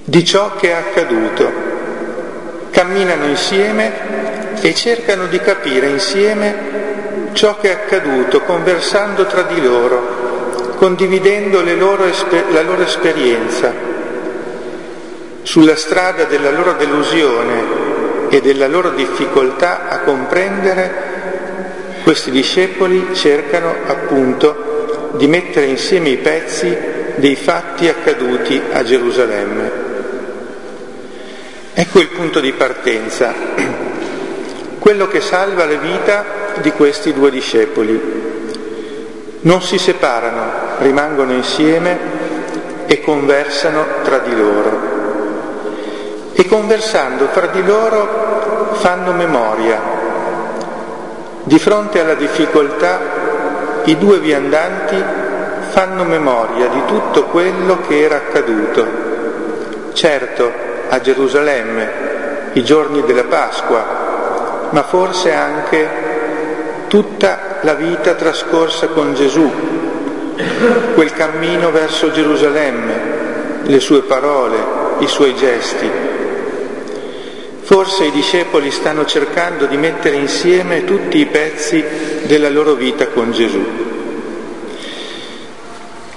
di 0.03 0.25
ciò 0.25 0.55
che 0.55 0.69
è 0.69 0.73
accaduto, 0.73 1.51
camminano 2.71 3.25
insieme 3.25 3.91
e 4.59 4.73
cercano 4.73 5.27
di 5.27 5.39
capire 5.39 5.87
insieme 5.87 6.55
ciò 7.33 7.57
che 7.59 7.69
è 7.69 7.73
accaduto, 7.73 8.41
conversando 8.41 9.25
tra 9.25 9.43
di 9.43 9.61
loro, 9.61 10.73
condividendo 10.75 11.61
loro 11.75 12.05
la 12.49 12.61
loro 12.61 12.81
esperienza 12.81 13.71
sulla 15.43 15.75
strada 15.75 16.25
della 16.25 16.51
loro 16.51 16.73
delusione 16.73 18.29
e 18.29 18.41
della 18.41 18.67
loro 18.67 18.91
difficoltà 18.91 19.87
a 19.89 19.99
comprendere, 19.99 21.10
questi 22.03 22.31
discepoli 22.31 23.13
cercano 23.13 23.73
appunto 23.85 25.11
di 25.13 25.27
mettere 25.27 25.67
insieme 25.67 26.09
i 26.09 26.17
pezzi 26.17 26.75
dei 27.15 27.35
fatti 27.35 27.87
accaduti 27.87 28.61
a 28.71 28.83
Gerusalemme. 28.83 29.71
Ecco 31.73 31.99
il 31.99 32.07
punto 32.09 32.39
di 32.39 32.51
partenza, 32.53 33.33
quello 34.79 35.07
che 35.07 35.21
salva 35.21 35.65
la 35.65 35.77
vita 35.77 36.25
di 36.61 36.71
questi 36.71 37.13
due 37.13 37.31
discepoli. 37.31 38.19
Non 39.41 39.61
si 39.61 39.77
separano, 39.77 40.77
rimangono 40.79 41.31
insieme 41.31 41.97
e 42.85 42.99
conversano 43.01 43.85
tra 44.03 44.19
di 44.19 44.35
loro. 44.35 44.89
E 46.33 46.45
conversando 46.45 47.27
tra 47.27 47.47
di 47.47 47.63
loro 47.63 48.73
fanno 48.73 49.13
memoria. 49.13 50.00
Di 51.43 51.57
fronte 51.57 51.99
alla 51.99 52.13
difficoltà 52.13 52.99
i 53.85 53.97
due 53.97 54.19
viandanti 54.19 54.95
fanno 55.69 56.03
memoria 56.03 56.67
di 56.67 56.85
tutto 56.85 57.23
quello 57.25 57.79
che 57.87 58.01
era 58.01 58.17
accaduto. 58.17 58.85
Certo, 59.93 60.51
a 60.89 61.01
Gerusalemme, 61.01 61.89
i 62.53 62.63
giorni 62.63 63.03
della 63.03 63.23
Pasqua, 63.23 64.69
ma 64.69 64.83
forse 64.83 65.33
anche 65.33 65.89
tutta 66.87 67.59
la 67.61 67.73
vita 67.73 68.13
trascorsa 68.13 68.87
con 68.87 69.13
Gesù, 69.13 69.49
quel 70.93 71.13
cammino 71.13 71.71
verso 71.71 72.11
Gerusalemme, 72.11 72.93
le 73.63 73.79
sue 73.79 74.01
parole, 74.01 74.57
i 74.99 75.07
suoi 75.07 75.33
gesti. 75.35 76.10
Forse 77.71 78.03
i 78.03 78.11
discepoli 78.11 78.69
stanno 78.69 79.05
cercando 79.05 79.65
di 79.65 79.77
mettere 79.77 80.17
insieme 80.17 80.83
tutti 80.83 81.19
i 81.19 81.25
pezzi 81.25 81.81
della 82.23 82.49
loro 82.49 82.73
vita 82.73 83.07
con 83.07 83.31
Gesù. 83.31 83.65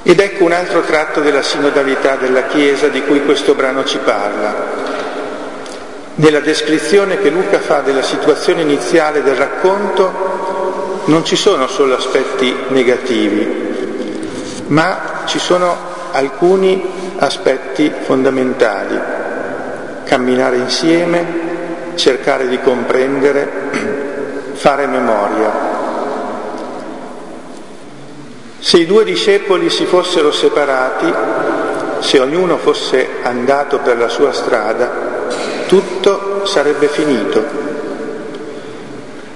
Ed 0.02 0.18
ecco 0.18 0.42
un 0.42 0.50
altro 0.50 0.80
tratto 0.80 1.20
della 1.20 1.42
sinodalità 1.42 2.16
della 2.16 2.46
Chiesa 2.48 2.88
di 2.88 3.04
cui 3.04 3.22
questo 3.22 3.54
brano 3.54 3.84
ci 3.84 3.98
parla. 3.98 4.52
Nella 6.16 6.40
descrizione 6.40 7.18
che 7.18 7.30
Luca 7.30 7.60
fa 7.60 7.82
della 7.82 8.02
situazione 8.02 8.62
iniziale 8.62 9.22
del 9.22 9.36
racconto 9.36 11.02
non 11.04 11.24
ci 11.24 11.36
sono 11.36 11.68
solo 11.68 11.94
aspetti 11.94 12.52
negativi, 12.70 14.64
ma 14.66 15.22
ci 15.26 15.38
sono 15.38 15.76
alcuni 16.10 17.14
aspetti 17.18 17.92
fondamentali 18.02 19.22
camminare 20.04 20.56
insieme, 20.58 21.43
cercare 21.94 22.48
di 22.48 22.60
comprendere, 22.60 23.50
fare 24.52 24.86
memoria. 24.86 25.52
Se 28.58 28.78
i 28.78 28.86
due 28.86 29.04
discepoli 29.04 29.68
si 29.68 29.84
fossero 29.84 30.32
separati, 30.32 31.12
se 32.00 32.18
ognuno 32.18 32.56
fosse 32.56 33.06
andato 33.22 33.78
per 33.78 33.98
la 33.98 34.08
sua 34.08 34.32
strada, 34.32 34.90
tutto 35.66 36.46
sarebbe 36.46 36.88
finito. 36.88 37.44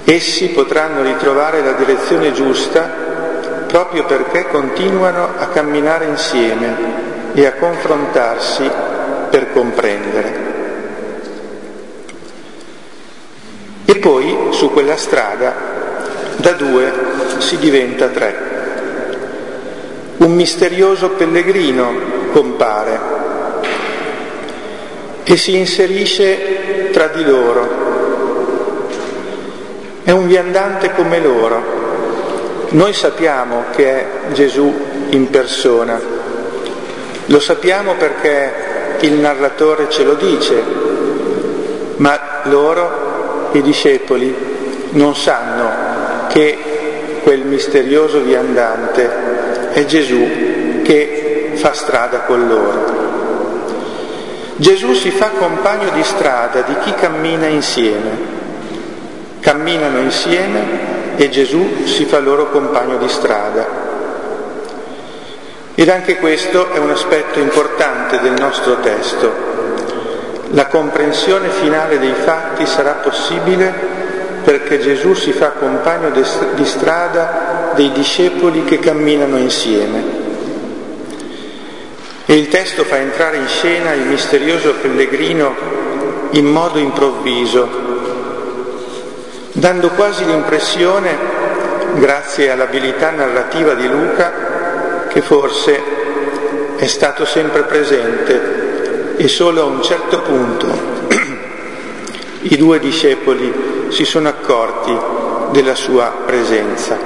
Essi 0.05 0.49
potranno 0.49 1.03
ritrovare 1.03 1.62
la 1.62 1.73
direzione 1.73 2.33
giusta 2.33 3.07
proprio 3.66 4.07
perché 4.07 4.47
continuano 4.49 5.29
a 5.37 5.47
camminare 5.49 6.07
insieme 6.07 6.77
e 7.35 7.44
a 7.44 7.53
confrontarsi 7.53 8.71
per 9.29 9.53
comprendere. 9.53 10.47
E 13.90 13.96
poi 13.96 14.48
su 14.51 14.70
quella 14.70 14.98
strada 14.98 15.55
da 16.37 16.53
due 16.53 16.92
si 17.38 17.57
diventa 17.57 18.09
tre. 18.09 18.37
Un 20.18 20.35
misterioso 20.35 21.09
pellegrino 21.12 21.90
compare 22.31 23.01
e 25.24 25.37
si 25.38 25.57
inserisce 25.57 26.90
tra 26.92 27.07
di 27.07 27.24
loro. 27.24 27.66
È 30.03 30.11
un 30.11 30.27
viandante 30.27 30.92
come 30.92 31.18
loro. 31.20 32.66
Noi 32.68 32.92
sappiamo 32.92 33.64
che 33.74 33.90
è 33.90 34.07
Gesù 34.35 34.70
in 35.09 35.31
persona. 35.31 35.98
Lo 37.24 37.40
sappiamo 37.40 37.94
perché 37.94 38.53
il 39.01 39.14
narratore 39.14 39.88
ce 39.88 40.05
lo 40.05 40.12
dice, 40.12 40.62
ma 41.96 42.42
loro 42.42 43.08
i 43.52 43.62
discepoli 43.62 44.34
non 44.90 45.14
sanno 45.14 46.26
che 46.28 46.58
quel 47.22 47.40
misterioso 47.40 48.20
viandante 48.20 49.70
è 49.72 49.84
Gesù 49.84 50.82
che 50.82 51.52
fa 51.54 51.72
strada 51.72 52.20
con 52.20 52.46
loro. 52.46 52.96
Gesù 54.56 54.92
si 54.94 55.11
fa 55.11 55.30
compagno 55.38 55.90
di 55.90 56.02
strada 56.02 56.62
di 56.62 56.74
chi 56.82 56.92
cammina 56.94 57.46
insieme. 57.46 58.37
Camminano 59.40 59.98
insieme 59.98 61.16
e 61.16 61.28
Gesù 61.28 61.84
si 61.84 62.04
fa 62.04 62.18
loro 62.18 62.50
compagno 62.50 62.96
di 62.96 63.08
strada. 63.08 63.66
Ed 65.74 65.88
anche 65.88 66.16
questo 66.16 66.72
è 66.72 66.78
un 66.78 66.90
aspetto 66.90 67.38
importante 67.38 68.20
del 68.20 68.32
nostro 68.32 68.76
testo. 68.80 69.58
La 70.52 70.66
comprensione 70.66 71.50
finale 71.50 71.98
dei 71.98 72.14
fatti 72.14 72.64
sarà 72.64 72.92
possibile 72.92 73.96
perché 74.42 74.78
Gesù 74.78 75.12
si 75.12 75.32
fa 75.32 75.50
compagno 75.50 76.11
di 76.11 76.64
strada 76.64 77.72
dei 77.74 77.92
discepoli 77.92 78.64
che 78.64 78.78
camminano 78.78 79.37
insieme. 79.37 80.26
E 82.24 82.34
il 82.34 82.48
testo 82.48 82.84
fa 82.84 82.96
entrare 82.96 83.37
in 83.37 83.46
scena 83.46 83.92
il 83.92 84.06
misterioso 84.06 84.72
pellegrino 84.80 85.54
in 86.30 86.46
modo 86.46 86.78
improvviso, 86.78 87.68
dando 89.52 89.90
quasi 89.90 90.24
l'impressione, 90.24 91.16
grazie 91.94 92.50
all'abilità 92.50 93.11
narrativa 93.11 93.74
di 93.74 93.87
Luca, 93.87 95.06
che 95.08 95.20
forse 95.20 95.82
è 96.76 96.87
stato 96.87 97.26
sempre 97.26 97.62
presente 97.64 98.67
e 99.20 99.26
solo 99.26 99.62
a 99.62 99.64
un 99.64 99.83
certo 99.83 100.20
punto 100.20 100.66
i 102.42 102.57
due 102.57 102.78
discepoli 102.78 103.88
si 103.88 104.04
sono 104.04 104.28
accorti 104.28 104.96
della 105.50 105.74
sua 105.74 106.22
presenza. 106.24 106.96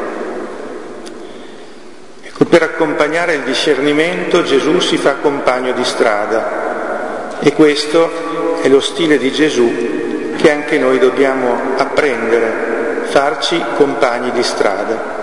Ecco, 2.23 2.45
per 2.45 2.65
accompagnare 2.65 3.37
il 3.37 3.43
discernimento 3.45 4.43
Gesù 4.43 4.79
si 4.79 4.99
fa 4.99 5.15
compagno 5.15 5.73
di 5.73 5.85
strada 5.85 7.39
e 7.41 7.55
questo 7.55 8.61
è 8.61 8.69
lo 8.69 8.81
stile 8.81 9.17
di 9.17 9.33
Gesù 9.33 10.35
che 10.37 10.51
anche 10.51 10.77
noi 10.77 10.99
dobbiamo 10.99 11.57
apprendere, 11.79 13.05
farci 13.05 13.59
compagni 13.77 14.33
di 14.33 14.43
strada. 14.43 15.21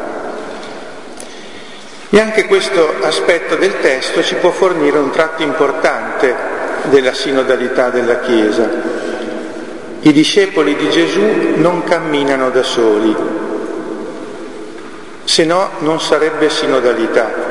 E 2.09 2.19
anche 2.19 2.45
questo 2.47 2.95
aspetto 3.01 3.55
del 3.57 3.79
testo 3.79 4.23
ci 4.23 4.33
può 4.35 4.49
fornire 4.49 4.97
un 4.97 5.11
tratto 5.11 5.43
importante 5.43 6.48
della 6.85 7.13
sinodalità 7.13 7.89
della 7.89 8.19
Chiesa. 8.19 8.69
I 10.01 10.11
discepoli 10.13 10.75
di 10.75 10.89
Gesù 10.89 11.21
non 11.55 11.83
camminano 11.83 12.49
da 12.49 12.63
soli, 12.63 13.15
se 15.23 15.45
no 15.45 15.69
non 15.79 15.99
sarebbe 15.99 16.49
sinodalità. 16.49 17.47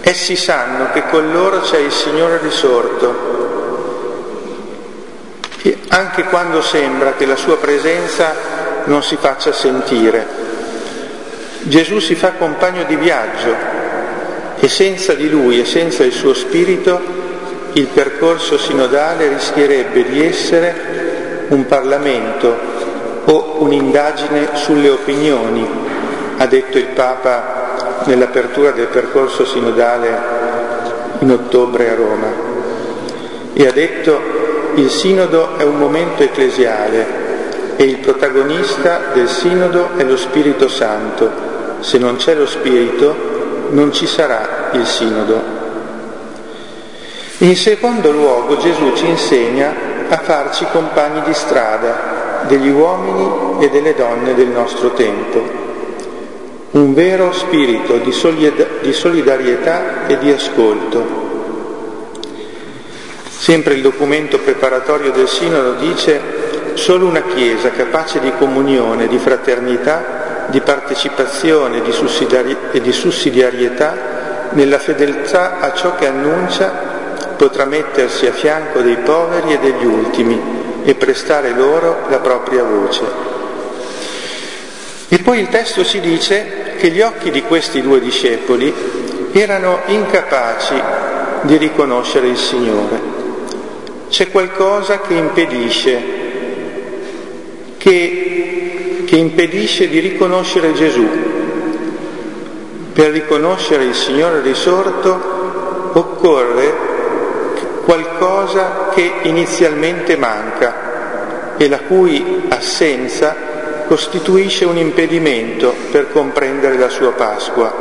Essi 0.00 0.36
sanno 0.36 0.90
che 0.92 1.04
con 1.08 1.32
loro 1.32 1.60
c'è 1.60 1.78
il 1.78 1.92
Signore 1.92 2.38
risorto, 2.42 3.32
e 5.62 5.78
anche 5.88 6.24
quando 6.24 6.60
sembra 6.60 7.12
che 7.12 7.24
la 7.24 7.36
sua 7.36 7.56
presenza 7.56 8.34
non 8.84 9.02
si 9.02 9.16
faccia 9.16 9.52
sentire. 9.52 10.26
Gesù 11.60 12.00
si 12.00 12.14
fa 12.14 12.32
compagno 12.32 12.84
di 12.84 12.96
viaggio 12.96 13.54
e 14.58 14.68
senza 14.68 15.14
di 15.14 15.30
lui 15.30 15.60
e 15.60 15.64
senza 15.64 16.04
il 16.04 16.12
suo 16.12 16.34
spirito 16.34 17.00
il 17.74 17.86
percorso 17.88 18.56
sinodale 18.56 19.28
rischierebbe 19.28 20.04
di 20.04 20.24
essere 20.24 21.46
un 21.48 21.66
Parlamento 21.66 22.56
o 23.24 23.56
un'indagine 23.58 24.50
sulle 24.54 24.90
opinioni 24.90 25.66
ha 26.36 26.46
detto 26.46 26.78
il 26.78 26.86
Papa 26.86 28.02
nell'apertura 28.04 28.70
del 28.70 28.86
percorso 28.86 29.44
sinodale 29.44 30.08
in 31.20 31.30
ottobre 31.30 31.90
a 31.90 31.94
Roma. 31.94 32.52
E 33.52 33.66
ha 33.66 33.72
detto 33.72 34.20
il 34.74 34.90
sinodo 34.90 35.56
è 35.56 35.62
un 35.62 35.76
momento 35.76 36.22
ecclesiale 36.22 37.22
e 37.76 37.84
il 37.84 37.98
protagonista 37.98 39.10
del 39.12 39.28
sinodo 39.28 39.90
è 39.96 40.04
lo 40.04 40.16
Spirito 40.16 40.68
Santo. 40.68 41.30
Se 41.80 41.98
non 41.98 42.16
c'è 42.16 42.34
lo 42.34 42.46
Spirito 42.46 43.32
non 43.70 43.92
ci 43.92 44.06
sarà 44.06 44.70
il 44.72 44.86
sinodo. 44.86 45.53
In 47.44 47.56
secondo 47.56 48.10
luogo 48.10 48.56
Gesù 48.56 48.94
ci 48.94 49.06
insegna 49.06 49.74
a 50.08 50.16
farci 50.16 50.64
compagni 50.72 51.20
di 51.26 51.34
strada 51.34 52.42
degli 52.46 52.70
uomini 52.70 53.62
e 53.62 53.68
delle 53.68 53.94
donne 53.94 54.32
del 54.34 54.46
nostro 54.46 54.92
tempo 54.92 55.42
un 56.70 56.94
vero 56.94 57.32
spirito 57.32 57.98
di, 57.98 58.12
solidarietà 58.92 60.06
e 60.06 60.16
di 60.16 60.32
ascolto. 60.32 61.22
Sempre 63.28 63.74
il 63.74 63.82
documento 63.82 64.38
preparatorio 64.38 65.10
del 65.12 65.28
Sinodo 65.28 65.74
dice 65.74 66.18
solo 66.72 67.04
una 67.04 67.24
Chiesa 67.24 67.72
capace 67.72 68.20
di 68.20 68.32
comunione, 68.38 69.06
di 69.06 69.18
fraternità, 69.18 70.46
di 70.48 70.62
partecipazione 70.62 71.82
e 72.72 72.80
di 72.80 72.92
sussidiarietà 72.92 74.48
nella 74.52 74.78
fedeltà 74.78 75.60
a 75.60 75.74
ciò 75.74 75.94
che 75.94 76.06
annuncia 76.06 76.93
potrà 77.36 77.64
mettersi 77.64 78.26
a 78.26 78.32
fianco 78.32 78.80
dei 78.80 78.96
poveri 78.96 79.52
e 79.52 79.58
degli 79.58 79.84
ultimi 79.84 80.40
e 80.84 80.94
prestare 80.94 81.50
loro 81.50 82.06
la 82.08 82.18
propria 82.18 82.62
voce. 82.62 83.02
E 85.08 85.18
poi 85.18 85.40
il 85.40 85.48
testo 85.48 85.84
ci 85.84 86.00
dice 86.00 86.74
che 86.76 86.90
gli 86.90 87.00
occhi 87.00 87.30
di 87.30 87.42
questi 87.42 87.80
due 87.80 88.00
discepoli 88.00 88.72
erano 89.32 89.80
incapaci 89.86 90.74
di 91.42 91.56
riconoscere 91.56 92.28
il 92.28 92.36
Signore. 92.36 93.00
C'è 94.08 94.30
qualcosa 94.30 95.00
che 95.00 95.14
impedisce, 95.14 96.02
che, 97.78 99.04
che 99.06 99.16
impedisce 99.16 99.88
di 99.88 99.98
riconoscere 99.98 100.72
Gesù. 100.72 101.08
Per 102.92 103.10
riconoscere 103.10 103.84
il 103.84 103.94
Signore 103.94 104.40
risorto 104.40 105.90
occorre 105.94 106.93
qualcosa 107.84 108.88
che 108.92 109.12
inizialmente 109.22 110.16
manca 110.16 111.54
e 111.56 111.68
la 111.68 111.80
cui 111.80 112.46
assenza 112.48 113.34
costituisce 113.86 114.64
un 114.64 114.76
impedimento 114.76 115.74
per 115.90 116.10
comprendere 116.10 116.78
la 116.78 116.88
sua 116.88 117.12
Pasqua, 117.12 117.72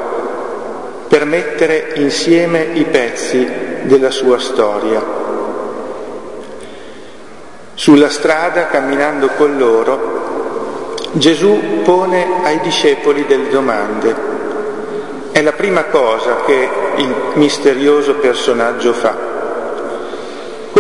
per 1.08 1.26
mettere 1.26 1.94
insieme 1.96 2.68
i 2.74 2.84
pezzi 2.84 3.50
della 3.84 4.12
sua 4.12 4.40
storia. 4.40 5.22
Sulla 7.74 8.10
strada, 8.10 8.68
camminando 8.68 9.30
con 9.30 9.58
loro, 9.58 10.96
Gesù 11.14 11.82
pone 11.84 12.26
ai 12.44 12.60
discepoli 12.60 13.26
delle 13.26 13.50
domande. 13.50 14.32
È 15.32 15.42
la 15.42 15.54
prima 15.54 15.86
cosa 15.86 16.42
che 16.46 16.70
il 16.98 17.16
misterioso 17.34 18.16
personaggio 18.16 18.94
fa. 18.94 19.33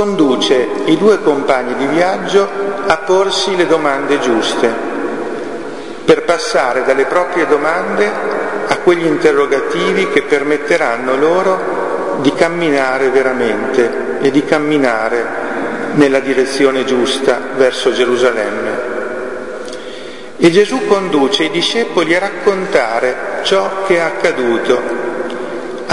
Conduce 0.03 0.67
i 0.87 0.97
due 0.97 1.21
compagni 1.21 1.77
di 1.77 1.85
viaggio 1.85 2.45
a 2.87 2.97
porsi 2.97 3.55
le 3.55 3.65
domande 3.65 4.19
giuste 4.19 4.69
per 6.03 6.23
passare 6.25 6.83
dalle 6.83 7.05
proprie 7.05 7.47
domande 7.47 8.11
a 8.67 8.79
quegli 8.79 9.05
interrogativi 9.05 10.09
che 10.09 10.23
permetteranno 10.23 11.15
loro 11.15 12.17
di 12.19 12.33
camminare 12.33 13.11
veramente 13.11 14.19
e 14.19 14.29
di 14.29 14.43
camminare 14.43 15.25
nella 15.93 16.19
direzione 16.19 16.83
giusta 16.83 17.39
verso 17.55 17.93
Gerusalemme. 17.93 18.71
E 20.35 20.51
Gesù 20.51 20.85
conduce 20.85 21.43
i 21.43 21.49
discepoli 21.49 22.13
a 22.13 22.19
raccontare 22.19 23.15
ciò 23.43 23.83
che 23.87 23.95
è 23.95 23.99
accaduto, 23.99 25.02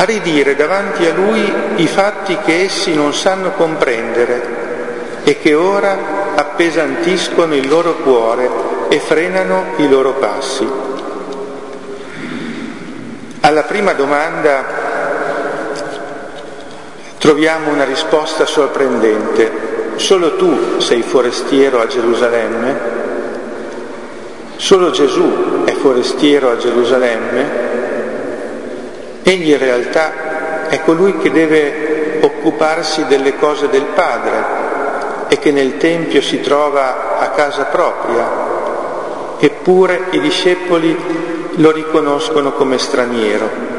a 0.01 0.05
ridire 0.05 0.57
davanti 0.57 1.05
a 1.05 1.13
lui 1.13 1.53
i 1.77 1.87
fatti 1.87 2.39
che 2.39 2.63
essi 2.63 2.95
non 2.95 3.13
sanno 3.13 3.51
comprendere 3.51 5.19
e 5.25 5.39
che 5.39 5.53
ora 5.53 6.33
appesantiscono 6.37 7.55
il 7.55 7.69
loro 7.69 7.97
cuore 7.97 8.49
e 8.89 8.99
frenano 8.99 9.75
i 9.77 9.91
loro 9.91 10.15
passi. 10.15 10.67
Alla 13.41 13.65
prima 13.65 13.93
domanda 13.93 14.65
troviamo 17.19 17.71
una 17.71 17.85
risposta 17.85 18.47
sorprendente. 18.47 19.69
Solo 19.97 20.37
tu 20.37 20.81
sei 20.81 21.03
forestiero 21.03 21.79
a 21.79 21.87
Gerusalemme? 21.87 22.79
Solo 24.57 24.91
Gesù 24.93 25.65
è 25.65 25.73
forestiero 25.73 26.53
a 26.53 26.57
Gerusalemme? 26.57 27.70
Egli 29.23 29.51
in 29.51 29.59
realtà 29.59 30.69
è 30.69 30.83
colui 30.83 31.19
che 31.19 31.31
deve 31.31 32.19
occuparsi 32.23 33.05
delle 33.07 33.37
cose 33.37 33.69
del 33.69 33.85
Padre 33.95 34.59
e 35.29 35.39
che 35.39 35.53
nel 35.53 35.77
Tempio 35.77 36.21
si 36.23 36.41
trova 36.41 37.19
a 37.19 37.29
casa 37.31 37.65
propria, 37.65 38.29
eppure 39.39 40.07
i 40.11 40.21
discepoli 40.21 40.97
lo 41.53 41.71
riconoscono 41.71 42.53
come 42.53 42.79
straniero. 42.79 43.79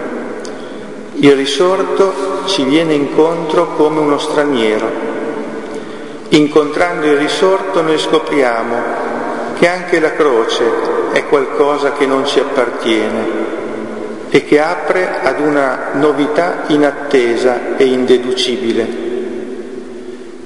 Il 1.16 1.36
risorto 1.36 2.44
ci 2.46 2.64
viene 2.64 2.94
incontro 2.94 3.74
come 3.76 4.00
uno 4.00 4.18
straniero. 4.18 4.90
Incontrando 6.30 7.06
il 7.06 7.18
risorto 7.18 7.82
noi 7.82 8.00
scopriamo 8.00 8.76
che 9.58 9.68
anche 9.68 10.00
la 10.00 10.14
croce 10.14 10.64
è 11.12 11.26
qualcosa 11.26 11.92
che 11.92 12.06
non 12.06 12.26
ci 12.26 12.40
appartiene 12.40 13.60
e 14.34 14.46
che 14.46 14.62
apre 14.62 15.20
ad 15.22 15.42
una 15.42 15.90
novità 15.94 16.64
inattesa 16.68 17.76
e 17.76 17.84
indeducibile. 17.84 18.88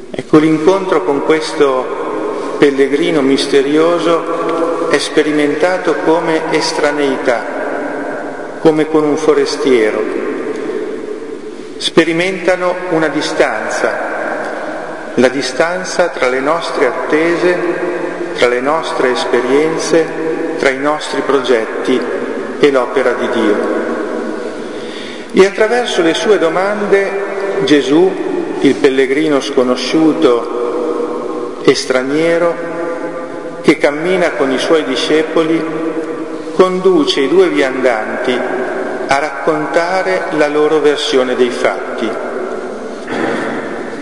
Ecco 0.10 0.38
l'incontro 0.39 1.04
con 1.04 1.24
questo 1.24 2.56
pellegrino 2.58 3.21
misterioso 3.21 4.89
è 4.89 4.98
sperimentato 4.98 5.93
come 6.04 6.41
estraneità, 6.50 7.45
come 8.60 8.88
con 8.88 9.04
un 9.04 9.17
forestiero. 9.17 10.02
Sperimentano 11.78 12.74
una 12.89 13.10
distanza, 13.10 14.13
la 15.13 15.28
distanza 15.28 16.08
tra 16.08 16.28
le 16.28 16.39
nostre 16.39 16.88
attese, 16.88 17.58
tra 18.36 18.48
le 18.48 18.62
nostre 18.62 19.12
esperienze, 19.12 20.06
tra 20.58 20.69
i 20.69 20.80
nostri 20.80 21.21
progetti 21.21 22.02
e 22.60 22.71
l'opera 22.71 23.12
di 23.12 23.30
Dio. 23.30 23.75
E 25.38 25.45
attraverso 25.45 26.02
le 26.02 26.13
sue 26.13 26.38
domande 26.38 27.12
Gesù, 27.65 28.10
il 28.62 28.76
pellegrino 28.76 29.41
sconosciuto 29.41 31.60
e 31.62 31.76
straniero, 31.76 32.56
che 33.62 33.78
cammina 33.78 34.30
con 34.38 34.50
i 34.52 34.58
suoi 34.58 34.86
discepoli, 34.86 35.62
conduce 36.54 37.19
i 37.19 37.28
due 37.28 37.50
viandanti 37.50 38.32
a 39.08 39.19
raccontare 39.19 40.28
la 40.38 40.48
loro 40.48 40.80
versione 40.80 41.36
dei 41.36 41.50
fatti. 41.50 42.10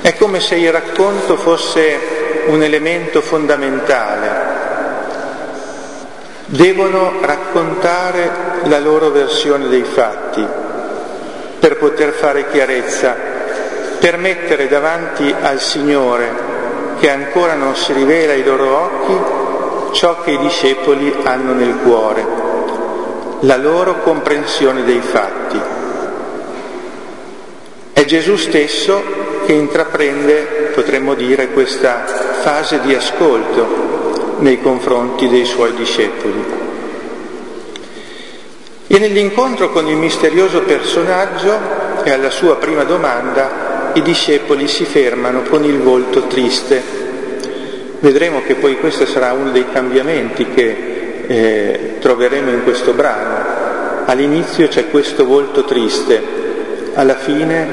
È 0.01 0.15
come 0.15 0.39
se 0.39 0.53
il 0.53 0.71
racconto 0.71 1.35
fosse 1.35 2.45
un 2.45 2.61
elemento 2.61 3.21
fondamentale. 3.21 4.29
Devono 6.45 7.13
raccontare 7.21 8.29
la 8.65 8.77
loro 8.77 9.09
versione 9.09 9.67
dei 9.67 9.83
fatti 9.83 10.62
per 11.63 11.77
poter 11.77 12.11
fare 12.11 12.49
chiarezza, 12.49 13.15
per 13.97 14.17
mettere 14.17 14.67
davanti 14.67 15.33
al 15.43 15.61
Signore, 15.61 16.29
che 16.99 17.09
ancora 17.09 17.53
non 17.53 17.73
si 17.77 17.93
rivela 17.93 18.33
ai 18.33 18.43
loro 18.43 18.77
occhi, 18.77 19.93
ciò 19.95 20.19
che 20.23 20.31
i 20.31 20.39
discepoli 20.39 21.15
hanno 21.23 21.53
nel 21.53 21.77
cuore, 21.81 22.25
la 23.39 23.55
loro 23.55 24.01
comprensione 24.01 24.83
dei 24.83 24.99
fatti. 24.99 25.61
È 27.93 28.03
Gesù 28.03 28.35
stesso 28.35 29.01
che 29.45 29.53
intraprende, 29.53 30.71
potremmo 30.75 31.13
dire, 31.13 31.47
questa 31.51 32.03
fase 32.41 32.81
di 32.81 32.93
ascolto 32.93 34.35
nei 34.39 34.61
confronti 34.61 35.29
dei 35.29 35.45
suoi 35.45 35.73
discepoli. 35.75 36.62
E 38.93 38.99
nell'incontro 38.99 39.71
con 39.71 39.87
il 39.87 39.97
misterioso 39.97 40.61
personaggio 40.61 41.57
e 42.03 42.11
alla 42.11 42.29
sua 42.29 42.57
prima 42.57 42.83
domanda, 42.83 43.89
i 43.93 44.03
discepoli 44.03 44.67
si 44.67 44.85
fermano 44.85 45.41
con 45.41 45.63
il 45.63 45.79
volto 45.79 46.27
triste. 46.27 46.79
Vedremo 47.99 48.43
che 48.43 48.53
poi 48.53 48.77
questo 48.77 49.07
sarà 49.07 49.31
uno 49.31 49.49
dei 49.49 49.65
cambiamenti 49.71 50.45
che 50.45 51.23
eh, 51.25 51.95
troveremo 52.01 52.51
in 52.51 52.61
questo 52.61 52.93
brano. 52.93 54.05
All'inizio 54.05 54.67
c'è 54.67 54.87
questo 54.91 55.25
volto 55.25 55.63
triste, 55.63 56.21
alla 56.93 57.15
fine 57.15 57.67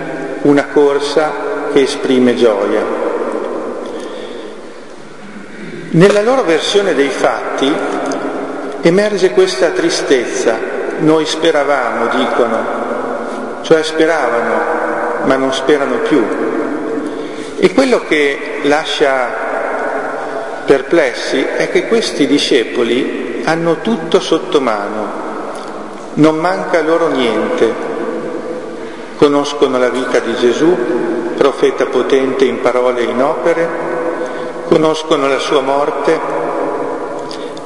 una 0.44 0.68
corsa 0.68 1.32
che 1.70 1.82
esprime 1.82 2.34
gioia. 2.34 2.82
Nella 5.90 6.22
loro 6.22 6.44
versione 6.44 6.94
dei 6.94 7.10
fatti 7.10 7.70
emerge 8.80 9.32
questa 9.32 9.68
tristezza 9.68 10.69
noi 11.00 11.26
speravamo, 11.26 12.06
dicono, 12.16 12.58
cioè 13.62 13.82
speravano, 13.82 15.24
ma 15.24 15.36
non 15.36 15.52
sperano 15.52 15.98
più. 15.98 16.24
E 17.58 17.74
quello 17.74 18.00
che 18.06 18.60
lascia 18.62 19.48
perplessi 20.64 21.44
è 21.44 21.70
che 21.70 21.86
questi 21.88 22.26
discepoli 22.26 23.42
hanno 23.44 23.80
tutto 23.80 24.20
sotto 24.20 24.60
mano, 24.60 25.08
non 26.14 26.36
manca 26.36 26.80
loro 26.82 27.08
niente. 27.08 27.88
Conoscono 29.16 29.78
la 29.78 29.90
vita 29.90 30.18
di 30.20 30.34
Gesù, 30.36 30.74
profeta 31.36 31.86
potente 31.86 32.44
in 32.44 32.60
parole 32.60 33.00
e 33.00 33.10
in 33.10 33.22
opere, 33.22 33.68
conoscono 34.68 35.28
la 35.28 35.38
sua 35.38 35.60
morte, 35.60 36.18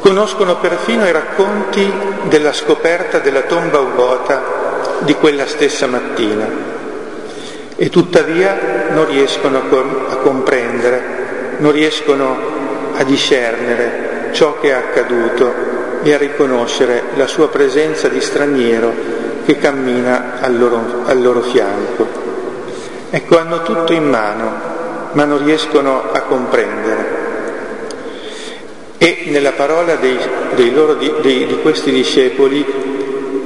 Conoscono 0.05 0.57
perfino 0.57 1.07
i 1.07 1.13
racconti 1.13 1.91
della 2.25 2.53
scoperta 2.53 3.21
della 3.21 3.41
tomba 3.41 3.79
vuota 3.79 4.43
di 4.99 5.15
quella 5.15 5.47
stessa 5.47 5.87
mattina 5.87 6.47
e 7.75 7.89
tuttavia 7.89 8.91
non 8.91 9.07
riescono 9.07 9.63
a 10.11 10.17
comprendere, 10.17 11.57
non 11.57 11.73
riescono 11.73 12.37
a 12.95 13.03
discernere 13.03 14.29
ciò 14.33 14.61
che 14.61 14.69
è 14.69 14.73
accaduto 14.73 15.55
e 16.03 16.13
a 16.13 16.19
riconoscere 16.19 17.05
la 17.15 17.27
sua 17.27 17.49
presenza 17.49 18.07
di 18.09 18.21
straniero 18.21 18.93
che 19.47 19.57
cammina 19.57 20.35
al 20.39 20.59
loro, 20.59 20.83
al 21.07 21.23
loro 21.23 21.41
fianco. 21.41 22.07
Ecco, 23.09 23.39
hanno 23.39 23.63
tutto 23.63 23.95
in 23.95 24.07
mano, 24.11 24.53
ma 25.13 25.25
non 25.25 25.43
riescono 25.43 26.11
a 26.13 26.21
comprendere 26.21 27.24
e 29.05 29.25
nella 29.27 29.53
parola 29.53 29.97
dei, 29.97 30.17
dei 30.55 30.73
loro, 30.73 30.95
dei, 30.95 31.47
di 31.47 31.59
questi 31.61 31.91
discepoli 31.93 32.65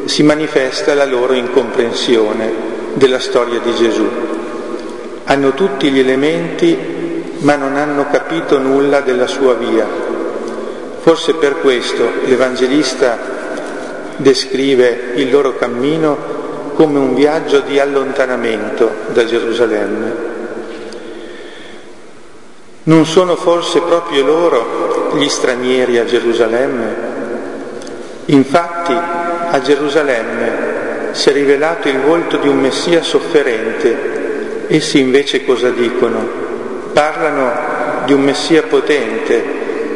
si 0.04 0.22
manifesta 0.22 0.94
la 0.94 1.04
loro 1.04 1.32
incomprensione 1.32 2.52
della 2.94 3.18
storia 3.18 3.58
di 3.58 3.74
Gesù. 3.74 4.08
Hanno 5.24 5.54
tutti 5.54 5.90
gli 5.90 5.98
elementi 5.98 6.76
ma 7.38 7.56
non 7.56 7.74
hanno 7.74 8.06
capito 8.08 8.58
nulla 8.58 9.00
della 9.00 9.26
sua 9.26 9.54
via. 9.54 9.84
Forse 11.00 11.34
per 11.34 11.58
questo 11.58 12.08
l'Evangelista 12.26 13.18
descrive 14.16 15.10
il 15.16 15.28
loro 15.28 15.56
cammino 15.56 16.36
come 16.74 17.00
un 17.00 17.16
viaggio 17.16 17.62
di 17.62 17.80
allontanamento 17.80 18.92
da 19.08 19.24
Gerusalemme. 19.24 20.26
Non 22.84 23.04
sono 23.06 23.34
forse 23.34 23.80
proprio 23.80 24.24
loro 24.24 24.97
gli 25.16 25.28
stranieri 25.28 25.98
a 25.98 26.04
Gerusalemme? 26.04 27.16
Infatti 28.26 28.92
a 28.92 29.60
Gerusalemme 29.60 31.12
si 31.12 31.30
è 31.30 31.32
rivelato 31.32 31.88
il 31.88 32.00
volto 32.00 32.36
di 32.36 32.48
un 32.48 32.58
Messia 32.58 33.02
sofferente. 33.02 34.66
Essi 34.68 35.00
invece 35.00 35.44
cosa 35.44 35.70
dicono? 35.70 36.28
Parlano 36.92 38.04
di 38.04 38.12
un 38.12 38.20
Messia 38.20 38.64
potente. 38.64 39.42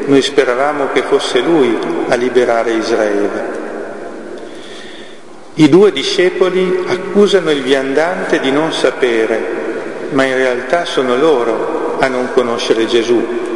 Noi 0.07 0.22
speravamo 0.22 0.88
che 0.92 1.03
fosse 1.03 1.40
lui 1.40 1.77
a 2.09 2.14
liberare 2.14 2.72
Israele. 2.72 3.61
I 5.55 5.68
due 5.68 5.92
discepoli 5.92 6.85
accusano 6.87 7.51
il 7.51 7.62
viandante 7.62 8.40
di 8.40 8.50
non 8.50 8.73
sapere, 8.73 9.40
ma 10.10 10.25
in 10.25 10.35
realtà 10.35 10.87
sono 10.87 11.15
loro 11.17 11.96
a 12.00 12.08
non 12.08 12.31
conoscere 12.33 12.87
Gesù 12.87 13.50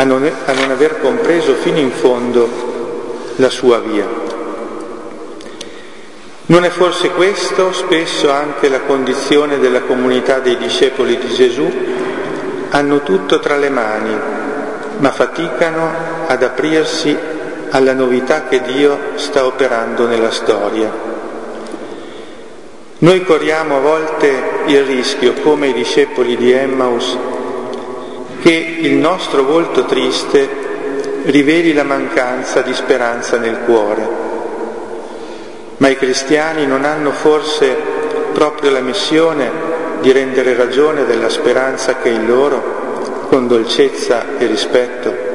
a 0.00 0.04
non, 0.04 0.30
a 0.44 0.52
non 0.52 0.70
aver 0.70 1.00
compreso 1.00 1.54
fino 1.54 1.78
in 1.78 1.90
fondo 1.90 2.48
la 3.36 3.50
sua 3.50 3.80
via. 3.80 4.06
Non 6.46 6.64
è 6.64 6.68
forse 6.68 7.10
questo 7.10 7.72
spesso 7.72 8.30
anche 8.30 8.68
la 8.68 8.80
condizione 8.82 9.58
della 9.58 9.82
comunità 9.82 10.38
dei 10.38 10.56
discepoli 10.56 11.18
di 11.18 11.28
Gesù? 11.34 11.68
Hanno 12.70 13.02
tutto 13.02 13.40
tra 13.40 13.56
le 13.56 13.70
mani, 13.70 14.16
ma 14.98 15.10
faticano 15.10 15.90
ad 16.26 16.42
aprirsi 16.44 17.16
alla 17.70 17.92
novità 17.92 18.44
che 18.44 18.62
Dio 18.62 18.98
sta 19.16 19.44
operando 19.44 20.06
nella 20.06 20.30
storia. 20.30 20.90
Noi 22.98 23.24
corriamo 23.24 23.76
a 23.76 23.80
volte 23.80 24.42
il 24.66 24.84
rischio, 24.84 25.34
come 25.34 25.68
i 25.68 25.72
discepoli 25.72 26.36
di 26.36 26.52
Emmaus, 26.52 27.16
che 28.40 28.76
il 28.80 28.94
nostro 28.94 29.42
volto 29.42 29.84
triste 29.84 30.66
riveli 31.24 31.72
la 31.72 31.82
mancanza 31.82 32.62
di 32.62 32.72
speranza 32.72 33.36
nel 33.36 33.58
cuore. 33.64 34.26
Ma 35.78 35.88
i 35.88 35.96
cristiani 35.96 36.66
non 36.66 36.84
hanno 36.84 37.10
forse 37.10 37.76
proprio 38.32 38.70
la 38.70 38.80
missione 38.80 39.50
di 40.00 40.12
rendere 40.12 40.54
ragione 40.54 41.04
della 41.04 41.28
speranza 41.28 41.96
che 41.96 42.10
è 42.10 42.12
in 42.12 42.26
loro, 42.26 43.26
con 43.28 43.46
dolcezza 43.46 44.38
e 44.38 44.46
rispetto. 44.46 45.26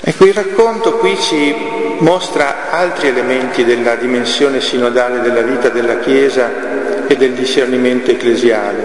Ecco, 0.00 0.26
il 0.26 0.34
racconto 0.34 0.94
qui 0.94 1.16
ci 1.18 1.54
mostra 1.98 2.70
altri 2.70 3.08
elementi 3.08 3.64
della 3.64 3.94
dimensione 3.94 4.60
sinodale 4.60 5.20
della 5.20 5.40
vita 5.40 5.70
della 5.70 5.98
Chiesa 5.98 7.06
e 7.06 7.16
del 7.16 7.32
discernimento 7.32 8.10
ecclesiale 8.10 8.83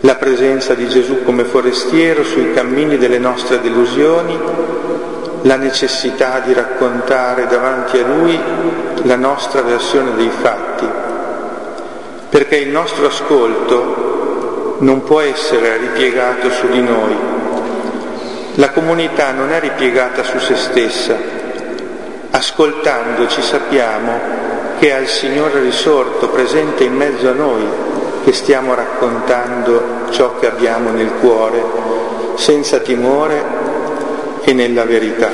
la 0.00 0.14
presenza 0.14 0.74
di 0.74 0.88
Gesù 0.88 1.22
come 1.24 1.44
forestiero 1.44 2.24
sui 2.24 2.52
cammini 2.52 2.96
delle 2.96 3.18
nostre 3.18 3.60
delusioni, 3.60 4.38
la 5.42 5.56
necessità 5.56 6.40
di 6.40 6.54
raccontare 6.54 7.46
davanti 7.46 7.98
a 7.98 8.06
Lui 8.06 8.38
la 9.02 9.16
nostra 9.16 9.60
versione 9.62 10.14
dei 10.14 10.30
fatti, 10.30 10.86
perché 12.30 12.56
il 12.56 12.70
nostro 12.70 13.06
ascolto 13.06 14.76
non 14.78 15.02
può 15.04 15.20
essere 15.20 15.76
ripiegato 15.76 16.50
su 16.50 16.68
di 16.68 16.80
noi. 16.80 17.16
La 18.54 18.70
comunità 18.70 19.32
non 19.32 19.52
è 19.52 19.60
ripiegata 19.60 20.22
su 20.22 20.38
se 20.38 20.56
stessa. 20.56 21.16
Ascoltandoci 22.30 23.42
sappiamo 23.42 24.18
che 24.78 24.96
è 24.96 25.00
il 25.00 25.08
Signore 25.08 25.60
risorto 25.60 26.28
presente 26.28 26.84
in 26.84 26.94
mezzo 26.94 27.28
a 27.28 27.32
noi 27.32 27.89
che 28.22 28.32
stiamo 28.32 28.74
raccontando 28.74 30.08
ciò 30.10 30.38
che 30.38 30.46
abbiamo 30.46 30.90
nel 30.90 31.12
cuore, 31.20 31.62
senza 32.34 32.78
timore 32.78 33.44
e 34.42 34.52
nella 34.52 34.84
verità. 34.84 35.30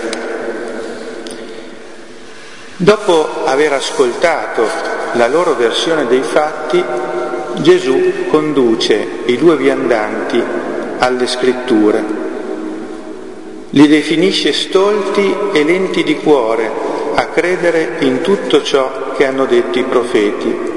Dopo 2.77 3.45
aver 3.45 3.73
ascoltato 3.73 4.65
la 5.13 5.29
loro 5.29 5.55
versione 5.55 6.07
dei 6.07 6.23
fatti, 6.23 6.83
Gesù 7.57 8.27
conduce 8.29 9.07
i 9.27 9.37
due 9.39 9.57
viandanti 9.57 10.43
alle 10.99 11.27
scritture, 11.27 12.05
li 13.71 13.89
definisce 13.89 14.53
stolti 14.53 15.35
e 15.53 15.65
lenti 15.65 16.03
di 16.03 16.17
cuore 16.17 16.71
a 17.15 17.27
credere 17.27 17.97
in 18.01 18.21
tutto 18.21 18.63
ciò 18.63 19.13
che 19.17 19.25
hanno 19.25 19.47
detto 19.47 19.79
i 19.79 19.85
profeti. 19.85 20.76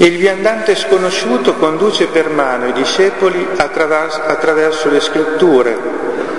Il 0.00 0.16
viandante 0.16 0.76
sconosciuto 0.76 1.54
conduce 1.54 2.06
per 2.06 2.28
mano 2.28 2.68
i 2.68 2.72
discepoli 2.72 3.44
attraverso 3.56 4.88
le 4.90 5.00
scritture, 5.00 5.76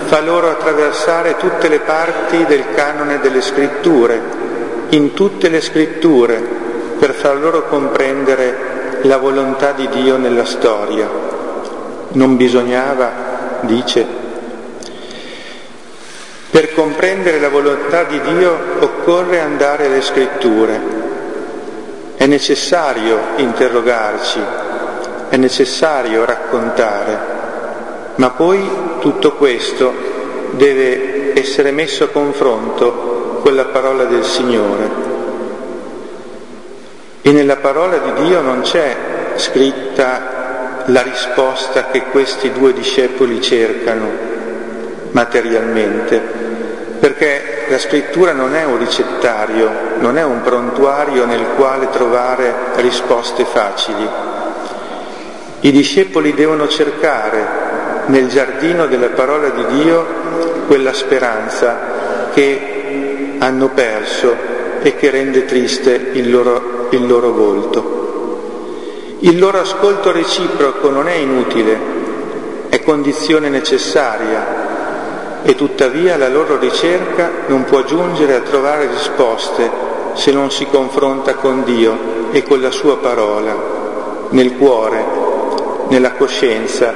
fa 0.05 0.21
loro 0.21 0.49
attraversare 0.49 1.35
tutte 1.35 1.67
le 1.67 1.79
parti 1.79 2.45
del 2.45 2.63
canone 2.73 3.19
delle 3.19 3.41
scritture, 3.41 4.21
in 4.91 5.13
tutte 5.13 5.49
le 5.49 5.59
scritture, 5.59 6.37
per 6.97 7.13
far 7.13 7.35
loro 7.35 7.67
comprendere 7.67 9.01
la 9.01 9.17
volontà 9.17 9.73
di 9.73 9.89
Dio 9.89 10.15
nella 10.15 10.45
storia. 10.45 11.09
Non 12.11 12.37
bisognava, 12.37 13.59
dice, 13.63 14.05
per 16.49 16.73
comprendere 16.73 17.41
la 17.41 17.49
volontà 17.49 18.03
di 18.03 18.21
Dio 18.21 18.57
occorre 18.79 19.41
andare 19.41 19.87
alle 19.87 20.01
scritture. 20.01 20.98
È 22.19 22.25
necessario 22.25 23.17
interrogarci, 23.37 24.41
è 25.29 25.37
necessario 25.37 26.25
raccontare, 26.25 27.17
ma 28.15 28.31
poi 28.31 28.69
tutto 28.99 29.35
questo 29.35 29.93
deve 30.51 31.31
essere 31.39 31.71
messo 31.71 32.03
a 32.03 32.07
confronto 32.09 33.39
con 33.41 33.55
la 33.55 33.63
parola 33.63 34.03
del 34.03 34.25
Signore. 34.25 34.89
E 37.21 37.31
nella 37.31 37.55
parola 37.55 37.95
di 37.99 38.23
Dio 38.23 38.41
non 38.41 38.63
c'è 38.63 38.97
scritta 39.35 40.83
la 40.87 41.01
risposta 41.01 41.85
che 41.85 42.03
questi 42.11 42.51
due 42.51 42.73
discepoli 42.73 43.41
cercano 43.41 44.09
materialmente, 45.11 46.21
perché 46.99 47.48
la 47.69 47.77
scrittura 47.77 48.33
non 48.33 48.55
è 48.55 48.65
un 48.65 48.77
ricettario, 48.77 49.69
non 49.99 50.17
è 50.17 50.23
un 50.23 50.41
prontuario 50.41 51.25
nel 51.25 51.45
quale 51.55 51.89
trovare 51.89 52.53
risposte 52.75 53.45
facili. 53.45 54.07
I 55.61 55.71
discepoli 55.71 56.33
devono 56.33 56.67
cercare 56.67 57.67
nel 58.07 58.27
giardino 58.27 58.87
della 58.87 59.09
parola 59.09 59.49
di 59.49 59.65
Dio 59.81 60.05
quella 60.67 60.93
speranza 60.93 61.77
che 62.33 63.35
hanno 63.37 63.69
perso 63.69 64.35
e 64.81 64.95
che 64.95 65.09
rende 65.09 65.45
triste 65.45 66.09
il 66.13 66.31
loro 66.31 66.79
il 66.91 67.05
loro 67.05 67.31
volto. 67.31 69.17
Il 69.19 69.37
loro 69.37 69.59
ascolto 69.59 70.11
reciproco 70.11 70.89
non 70.89 71.07
è 71.07 71.15
inutile, 71.15 71.77
è 72.69 72.81
condizione 72.81 73.49
necessaria 73.49 74.58
e 75.43 75.55
tuttavia 75.55 76.17
la 76.17 76.27
loro 76.27 76.57
ricerca 76.57 77.29
non 77.47 77.63
può 77.65 77.83
giungere 77.83 78.35
a 78.35 78.41
trovare 78.41 78.87
risposte 78.87 79.69
se 80.13 80.31
non 80.31 80.51
si 80.51 80.65
confronta 80.65 81.35
con 81.35 81.63
Dio 81.63 82.27
e 82.31 82.43
con 82.43 82.61
la 82.61 82.71
sua 82.71 82.97
parola, 82.97 84.27
nel 84.29 84.57
cuore, 84.57 85.03
nella 85.89 86.11
coscienza, 86.11 86.93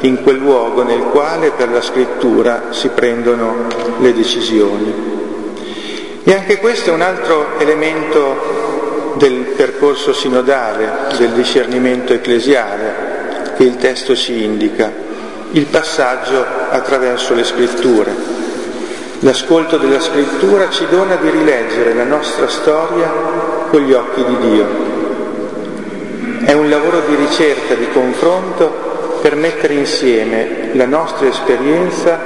in 0.00 0.22
quel 0.22 0.36
luogo 0.36 0.82
nel 0.82 1.04
quale 1.10 1.50
per 1.50 1.70
la 1.70 1.80
scrittura 1.80 2.64
si 2.70 2.88
prendono 2.88 3.66
le 4.00 4.12
decisioni. 4.12 5.12
E 6.22 6.34
anche 6.34 6.58
questo 6.58 6.90
è 6.90 6.92
un 6.92 7.02
altro 7.02 7.58
elemento 7.58 9.14
del 9.16 9.52
percorso 9.56 10.12
sinodale, 10.12 10.90
del 11.18 11.30
discernimento 11.30 12.12
ecclesiale 12.12 13.12
che 13.56 13.62
il 13.64 13.76
testo 13.76 14.16
ci 14.16 14.42
indica, 14.42 14.92
il 15.54 15.66
passaggio 15.66 16.44
attraverso 16.70 17.32
le 17.34 17.44
scritture. 17.44 18.12
L'ascolto 19.20 19.76
della 19.76 20.00
scrittura 20.00 20.68
ci 20.68 20.84
dona 20.88 21.14
di 21.14 21.30
rileggere 21.30 21.94
la 21.94 22.02
nostra 22.02 22.48
storia 22.48 23.08
con 23.70 23.80
gli 23.80 23.92
occhi 23.92 24.24
di 24.24 24.36
Dio. 24.50 24.66
È 26.44 26.52
un 26.52 26.68
lavoro 26.68 27.02
di 27.06 27.14
ricerca, 27.14 27.74
di 27.74 27.88
confronto 27.92 29.18
per 29.22 29.36
mettere 29.36 29.74
insieme 29.74 30.70
la 30.72 30.86
nostra 30.86 31.28
esperienza 31.28 32.18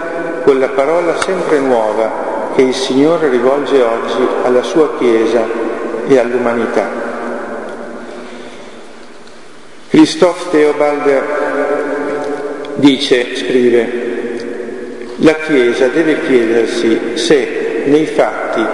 con 0.42 0.58
la 0.58 0.68
parola 0.68 1.20
sempre 1.20 1.58
nuova 1.58 2.52
che 2.56 2.62
il 2.62 2.74
Signore 2.74 3.28
rivolge 3.28 3.82
oggi 3.82 4.26
alla 4.42 4.62
sua 4.62 4.96
Chiesa 4.96 5.44
e 6.06 6.18
all'umanità. 6.18 6.88
Christophe 9.90 10.50
Theobald 10.50 11.97
dice, 12.78 13.36
scrive, 13.36 14.06
la 15.16 15.34
Chiesa 15.34 15.88
deve 15.88 16.20
chiedersi 16.20 17.00
se 17.14 17.82
nei 17.86 18.06
fatti 18.06 18.64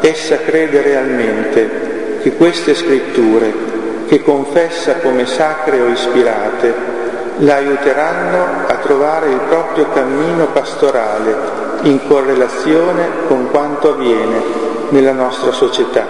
essa 0.00 0.38
crede 0.38 0.82
realmente 0.82 2.18
che 2.22 2.32
queste 2.32 2.74
scritture, 2.74 3.68
che 4.06 4.22
confessa 4.22 4.96
come 4.96 5.26
sacre 5.26 5.80
o 5.80 5.88
ispirate, 5.88 6.98
la 7.38 7.54
aiuteranno 7.56 8.66
a 8.66 8.74
trovare 8.82 9.30
il 9.30 9.40
proprio 9.48 9.88
cammino 9.90 10.46
pastorale 10.46 11.34
in 11.82 12.00
correlazione 12.06 13.08
con 13.28 13.50
quanto 13.50 13.90
avviene 13.90 14.42
nella 14.90 15.12
nostra 15.12 15.52
società. 15.52 16.06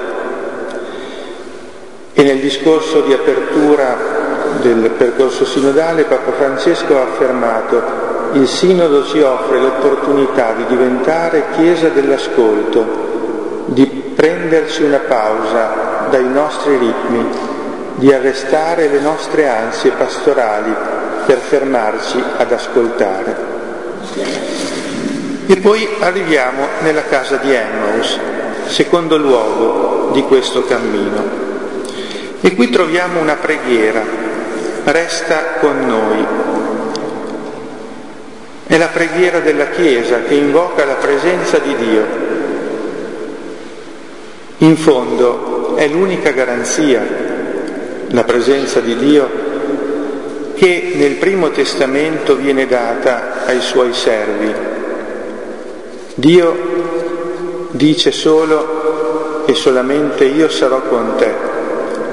E 2.12 2.22
nel 2.22 2.38
discorso 2.38 3.02
di 3.02 3.12
apertura 3.12 4.19
del 4.60 4.90
percorso 4.90 5.44
sinodale 5.44 6.04
Papa 6.04 6.32
Francesco 6.32 6.96
ha 6.98 7.02
affermato 7.02 8.08
il 8.32 8.46
Sinodo 8.46 9.04
ci 9.06 9.20
offre 9.20 9.58
l'opportunità 9.58 10.52
di 10.52 10.64
diventare 10.66 11.46
Chiesa 11.56 11.88
dell'ascolto, 11.88 13.64
di 13.66 13.86
prenderci 14.14 14.84
una 14.84 14.98
pausa 14.98 16.06
dai 16.10 16.28
nostri 16.28 16.76
ritmi, 16.76 17.26
di 17.96 18.12
arrestare 18.12 18.88
le 18.88 19.00
nostre 19.00 19.48
ansie 19.48 19.90
pastorali 19.90 20.72
per 21.26 21.38
fermarci 21.38 22.22
ad 22.36 22.52
ascoltare. 22.52 23.36
E 25.46 25.56
poi 25.56 25.88
arriviamo 25.98 26.66
nella 26.82 27.02
casa 27.02 27.36
di 27.36 27.52
Emmaus, 27.52 28.16
secondo 28.66 29.16
luogo 29.16 30.10
di 30.12 30.22
questo 30.22 30.64
cammino. 30.64 31.48
E 32.40 32.54
qui 32.54 32.70
troviamo 32.70 33.20
una 33.20 33.34
preghiera, 33.34 34.19
resta 34.90 35.58
con 35.60 35.86
noi. 35.86 36.26
È 38.66 38.78
la 38.78 38.88
preghiera 38.88 39.40
della 39.40 39.68
Chiesa 39.68 40.22
che 40.22 40.34
invoca 40.34 40.84
la 40.84 40.94
presenza 40.94 41.58
di 41.58 41.74
Dio. 41.76 42.06
In 44.58 44.76
fondo 44.76 45.76
è 45.76 45.88
l'unica 45.88 46.30
garanzia, 46.30 47.02
la 48.08 48.24
presenza 48.24 48.80
di 48.80 48.96
Dio, 48.96 49.30
che 50.54 50.92
nel 50.94 51.14
Primo 51.14 51.50
Testamento 51.50 52.36
viene 52.36 52.66
data 52.66 53.44
ai 53.46 53.60
suoi 53.60 53.92
servi. 53.92 54.52
Dio 56.14 57.68
dice 57.70 58.12
solo 58.12 59.44
e 59.46 59.54
solamente 59.54 60.24
io 60.24 60.48
sarò 60.48 60.82
con 60.82 61.14
te 61.16 61.50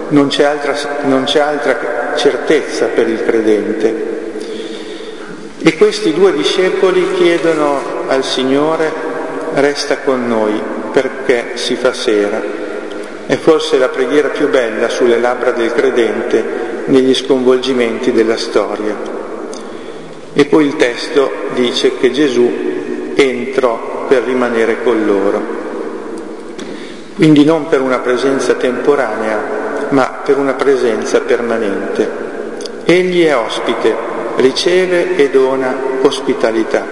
non 0.09 0.27
c'è 0.27 0.43
altra, 0.43 0.73
non 1.03 1.23
c'è 1.25 1.39
altra 1.39 2.06
certezza 2.17 2.87
per 2.87 3.07
il 3.07 3.23
credente. 3.23 4.15
E 5.59 5.77
questi 5.77 6.13
due 6.13 6.33
discepoli 6.33 7.13
chiedono 7.13 7.79
al 8.07 8.23
Signore 8.23 8.91
resta 9.53 9.99
con 9.99 10.27
noi 10.27 10.59
perché 10.91 11.51
si 11.53 11.75
fa 11.75 11.93
sera. 11.93 12.41
È 13.25 13.35
forse 13.35 13.77
la 13.77 13.89
preghiera 13.89 14.29
più 14.29 14.49
bella 14.49 14.89
sulle 14.89 15.19
labbra 15.19 15.51
del 15.51 15.73
credente 15.73 16.43
negli 16.85 17.13
sconvolgimenti 17.13 18.11
della 18.11 18.37
storia. 18.37 18.95
E 20.33 20.45
poi 20.45 20.65
il 20.65 20.75
testo 20.75 21.31
dice 21.53 21.97
che 21.97 22.11
Gesù 22.11 22.49
entrò 23.15 24.05
per 24.07 24.23
rimanere 24.23 24.83
con 24.83 25.05
loro. 25.05 25.41
Quindi 27.15 27.43
non 27.43 27.67
per 27.67 27.81
una 27.81 27.99
presenza 27.99 28.53
temporanea, 28.53 29.56
ma 29.89 30.21
per 30.23 30.37
una 30.37 30.53
presenza 30.53 31.21
permanente. 31.21 32.25
Egli 32.85 33.25
è 33.25 33.35
ospite, 33.35 33.95
riceve 34.37 35.15
e 35.15 35.29
dona 35.29 35.75
ospitalità. 36.01 36.85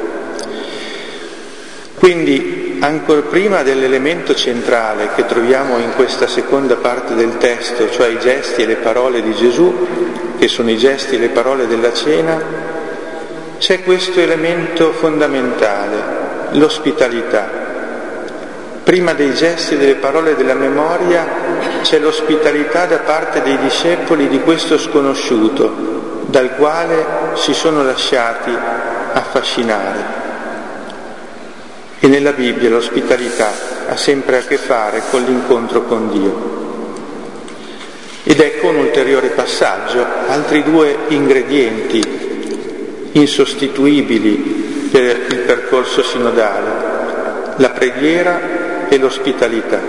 Quindi 1.98 2.78
ancora 2.82 3.22
prima 3.22 3.64
dell'elemento 3.64 4.36
centrale 4.36 5.10
che 5.16 5.26
troviamo 5.26 5.80
in 5.80 5.94
questa 5.96 6.28
seconda 6.28 6.76
parte 6.76 7.16
del 7.16 7.38
testo, 7.38 7.90
cioè 7.90 8.10
i 8.10 8.20
gesti 8.20 8.64
e 8.64 8.66
le 8.66 8.76
parole 8.76 9.22
di 9.22 9.34
Gesù, 9.34 9.88
che 10.38 10.48
sono 10.48 10.70
i 10.70 10.78
gesti 10.78 11.16
e 11.16 11.20
le 11.20 11.30
parole 11.30 11.68
della 11.68 11.94
cena, 11.94 12.42
c'è 13.58 13.84
questo 13.84 14.20
elemento 14.20 14.92
fondamentale, 14.92 16.04
l'ospitalità. 16.52 17.65
Prima 18.86 19.14
dei 19.14 19.34
gesti 19.34 19.78
delle 19.78 19.96
parole 19.96 20.36
della 20.36 20.54
memoria 20.54 21.26
c'è 21.82 21.98
l'ospitalità 21.98 22.86
da 22.86 23.00
parte 23.00 23.42
dei 23.42 23.58
discepoli 23.58 24.28
di 24.28 24.42
questo 24.42 24.78
sconosciuto, 24.78 26.26
dal 26.28 26.54
quale 26.56 27.04
si 27.34 27.56
sono 27.56 27.84
lasciati 27.84 28.52
affascinare. 29.14 30.04
E 31.98 32.08
nella 32.08 32.34
Bibbia 32.34 32.70
l'ospitalità 32.70 33.54
ha 33.88 33.98
sempre 33.98 34.38
a 34.38 34.42
che 34.42 34.58
fare 34.58 35.02
con 35.10 35.24
l'incontro 35.24 35.82
con 35.86 36.12
Dio. 36.12 36.64
Ed 38.22 38.40
ecco 38.40 38.68
un 38.68 38.76
ulteriore 38.76 39.30
passaggio, 39.30 40.06
altri 40.28 40.62
due 40.62 40.96
ingredienti 41.08 42.04
insostituibili 43.14 44.90
per 44.92 45.26
il 45.28 45.40
percorso 45.40 46.04
sinodale, 46.04 47.56
la 47.56 47.70
preghiera 47.72 48.65
e 48.90 48.98
l'ospitalità. 48.98 49.80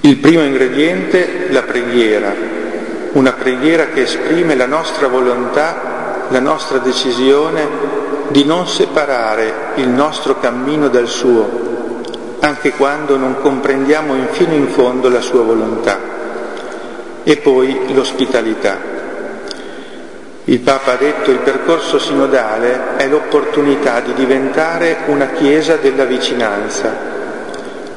Il 0.00 0.16
primo 0.16 0.42
ingrediente, 0.42 1.48
la 1.50 1.62
preghiera, 1.62 2.34
una 3.12 3.32
preghiera 3.32 3.86
che 3.86 4.02
esprime 4.02 4.54
la 4.54 4.66
nostra 4.66 5.08
volontà 5.08 5.90
la 6.30 6.40
nostra 6.40 6.78
decisione 6.78 7.68
di 8.28 8.44
non 8.44 8.66
separare 8.66 9.52
il 9.76 9.88
nostro 9.88 10.38
cammino 10.38 10.88
dal 10.88 11.08
suo, 11.08 12.02
anche 12.40 12.70
quando 12.72 13.16
non 13.16 13.40
comprendiamo 13.40 14.14
fino 14.30 14.54
in 14.54 14.68
fondo 14.68 15.08
la 15.08 15.20
sua 15.20 15.42
volontà. 15.42 15.98
E 17.24 17.36
poi 17.38 17.92
l'ospitalità. 17.92 18.98
Il 20.44 20.60
Papa 20.60 20.92
ha 20.92 20.96
detto 20.96 21.30
il 21.30 21.38
percorso 21.38 21.98
sinodale 21.98 22.96
è 22.96 23.06
l'opportunità 23.06 24.00
di 24.00 24.14
diventare 24.14 24.98
una 25.06 25.28
Chiesa 25.28 25.76
della 25.76 26.04
vicinanza. 26.04 27.08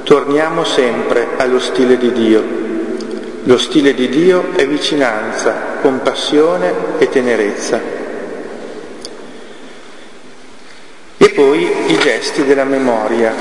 Torniamo 0.03 0.65
sempre 0.65 1.29
allo 1.37 1.59
stile 1.59 1.97
di 1.97 2.11
Dio. 2.11 2.43
Lo 3.43 3.57
stile 3.57 3.93
di 3.93 4.09
Dio 4.09 4.51
è 4.55 4.67
vicinanza, 4.67 5.53
compassione 5.81 6.73
e 6.97 7.07
tenerezza. 7.09 7.79
E 11.17 11.29
poi 11.29 11.91
i 11.93 11.97
gesti 11.97 12.43
della 12.43 12.65
memoria. 12.65 13.33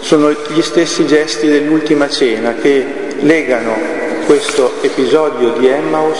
Sono 0.00 0.32
gli 0.32 0.62
stessi 0.62 1.06
gesti 1.06 1.48
dell'ultima 1.48 2.08
cena 2.08 2.54
che 2.54 2.84
legano 3.20 3.76
questo 4.26 4.72
episodio 4.82 5.52
di 5.52 5.68
Emmaus 5.68 6.18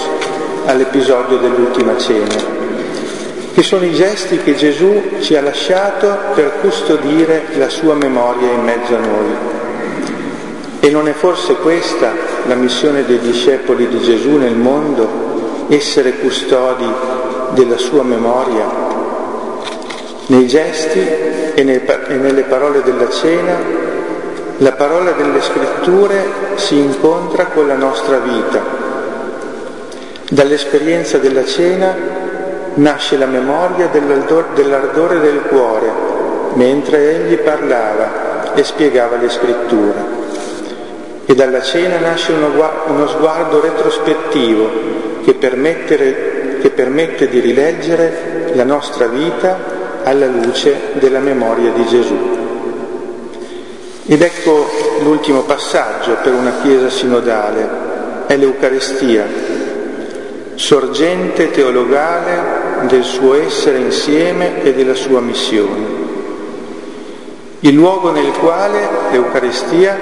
all'episodio 0.67 1.39
dell'ultima 1.39 1.97
cena, 1.97 2.35
che 3.53 3.63
sono 3.63 3.85
i 3.85 3.93
gesti 3.93 4.39
che 4.39 4.55
Gesù 4.55 5.19
ci 5.21 5.37
ha 5.37 5.43
lasciato 5.43 6.17
per 6.35 6.59
custodire 6.61 7.45
la 7.57 7.69
sua 7.69 7.95
memoria 7.95 8.51
in 8.51 8.63
mezzo 8.63 8.95
a 8.95 8.99
noi. 8.99 9.61
E 10.81 10.91
non 10.91 11.09
è 11.09 11.13
forse 11.13 11.55
questa 11.57 12.13
la 12.47 12.55
missione 12.55 13.05
dei 13.05 13.21
discepoli 13.21 13.89
di 13.89 14.01
Gesù 14.01 14.37
nel 14.37 14.57
mondo, 14.57 15.67
essere 15.69 16.19
custodi 16.19 16.91
della 17.51 17.79
sua 17.79 18.03
memoria? 18.03 18.67
Nei 20.27 20.47
gesti 20.47 20.99
e, 21.55 21.63
nei, 21.63 21.81
e 21.85 22.15
nelle 22.15 22.43
parole 22.43 22.83
della 22.83 23.09
cena, 23.11 23.57
la 24.59 24.73
parola 24.73 25.13
delle 25.13 25.41
scritture 25.41 26.25
si 26.55 26.79
incontra 26.79 27.47
con 27.47 27.67
la 27.67 27.77
nostra 27.77 28.19
vita. 28.19 28.82
Dall'esperienza 30.33 31.19
della 31.19 31.45
cena 31.45 31.95
nasce 32.77 33.19
la 33.19 33.27
memoria 33.27 33.89
dell'ardore 33.89 35.21
del 35.21 35.43
cuore, 35.47 35.93
mentre 36.55 37.17
egli 37.17 37.37
parlava 37.37 38.55
e 38.55 38.65
spiegava 38.65 39.19
le 39.19 39.29
scritture. 39.29 40.05
E 41.27 41.35
dalla 41.35 41.61
cena 41.61 41.99
nasce 41.99 42.33
uno, 42.33 43.07
sguardo 43.09 43.61
retrospettivo 43.61 44.71
che, 45.23 45.37
che 45.37 46.71
permette 46.71 47.29
di 47.29 47.39
rileggere 47.39 48.53
la 48.55 48.65
nostra 48.65 49.09
vita 49.09 49.59
alla 50.03 50.29
luce 50.29 50.93
della 50.95 51.21
memoria 51.21 51.73
di 51.73 51.85
Gesù. 51.85 52.17
Ed 54.07 54.23
ecco 54.23 54.67
l'ultimo 55.03 55.43
passaggio 55.43 56.17
per 56.23 56.33
una 56.33 56.55
Chiesa 56.63 56.89
sinodale, 56.89 57.69
è 58.29 58.37
l'Eucarestia, 58.39 59.52
sorgente 60.55 61.51
teologale 61.51 62.87
del 62.87 63.03
suo 63.03 63.35
essere 63.35 63.79
insieme 63.79 64.63
e 64.63 64.75
della 64.75 64.95
sua 64.95 65.21
missione. 65.21 66.01
Il 67.61 67.75
luogo 67.75 68.11
nel 68.11 68.33
quale 68.33 68.89
l'Eucaristia, 69.11 69.99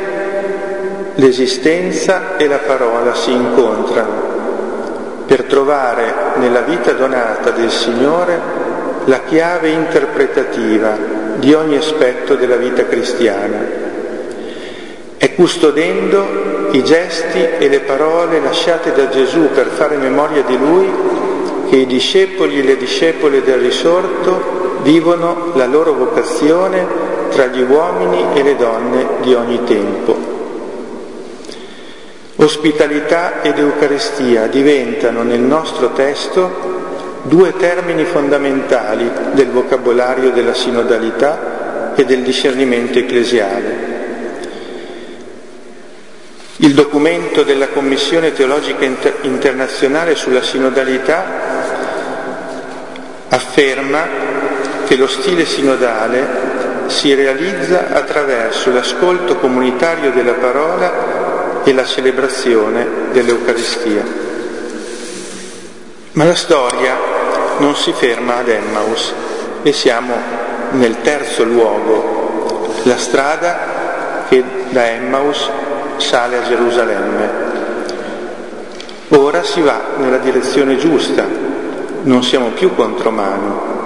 l'esistenza 1.15 2.37
e 2.37 2.47
la 2.47 2.59
parola 2.59 3.15
si 3.15 3.33
incontrano 3.33 4.39
per 5.27 5.45
trovare 5.45 6.15
nella 6.37 6.63
vita 6.63 6.93
donata 6.93 7.51
del 7.51 7.71
Signore 7.71 8.41
la 9.05 9.21
chiave 9.21 9.69
interpretativa 9.69 10.97
di 11.37 11.53
ogni 11.55 11.77
aspetto 11.77 12.35
della 12.35 12.57
vita 12.57 12.87
cristiana. 12.87 13.59
È 15.17 15.35
custodendo 15.35 16.60
i 16.73 16.85
gesti 16.85 17.39
e 17.59 17.69
le 17.69 17.81
parole 17.81 18.41
lasciate 18.41 18.93
da 18.93 19.09
Gesù 19.09 19.51
per 19.53 19.67
fare 19.67 19.97
memoria 19.97 20.43
di 20.43 20.57
Lui 20.57 20.89
che 21.69 21.77
i 21.77 21.87
discepoli 21.87 22.61
e 22.61 22.63
le 22.63 22.77
discepole 22.77 23.43
del 23.43 23.59
risorto 23.59 24.79
vivono 24.83 25.53
la 25.55 25.67
loro 25.67 25.93
vocazione 25.93 26.87
tra 27.31 27.47
gli 27.47 27.63
uomini 27.63 28.25
e 28.35 28.43
le 28.43 28.57
donne 28.57 29.07
di 29.21 29.35
ogni 29.35 29.63
tempo. 29.65 30.17
Ospitalità 32.37 33.43
ed 33.43 33.59
Eucaristia 33.59 34.47
diventano 34.47 35.23
nel 35.23 35.41
nostro 35.41 35.91
testo 35.91 36.79
due 37.23 37.55
termini 37.57 38.05
fondamentali 38.05 39.11
del 39.33 39.51
vocabolario 39.51 40.31
della 40.31 40.55
sinodalità 40.55 41.93
e 41.95 42.05
del 42.05 42.23
discernimento 42.23 42.99
ecclesiale. 42.99 43.90
Il 46.63 46.75
documento 46.75 47.43
della 47.43 47.69
Commissione 47.69 48.35
teologica 48.35 48.85
inter- 48.85 49.21
internazionale 49.23 50.15
sulla 50.15 50.43
sinodalità 50.43 51.25
afferma 53.29 54.07
che 54.85 54.95
lo 54.97 55.07
stile 55.07 55.47
sinodale 55.47 56.85
si 56.89 57.15
realizza 57.15 57.87
attraverso 57.93 58.71
l'ascolto 58.73 59.37
comunitario 59.37 60.11
della 60.11 60.35
parola 60.35 61.63
e 61.65 61.73
la 61.73 61.87
celebrazione 61.87 62.87
dell'Eucaristia. 63.11 64.05
Ma 66.13 66.25
la 66.25 66.35
storia 66.35 66.95
non 67.57 67.75
si 67.75 67.95
ferma 67.95 68.37
ad 68.37 68.49
Emmaus 68.49 69.15
e 69.63 69.73
siamo 69.73 70.15
nel 70.73 71.01
terzo 71.01 71.43
luogo, 71.43 72.75
la 72.83 72.99
strada 72.99 74.27
che 74.29 74.45
da 74.69 74.91
Emmaus 74.91 75.49
sale 76.01 76.39
a 76.39 76.43
Gerusalemme. 76.43 77.29
Ora 79.09 79.43
si 79.43 79.61
va 79.61 79.81
nella 79.99 80.19
direzione 80.19 80.77
giusta, 80.77 81.27
non 82.03 82.23
siamo 82.23 82.49
più 82.49 82.75
contromano. 82.75 83.79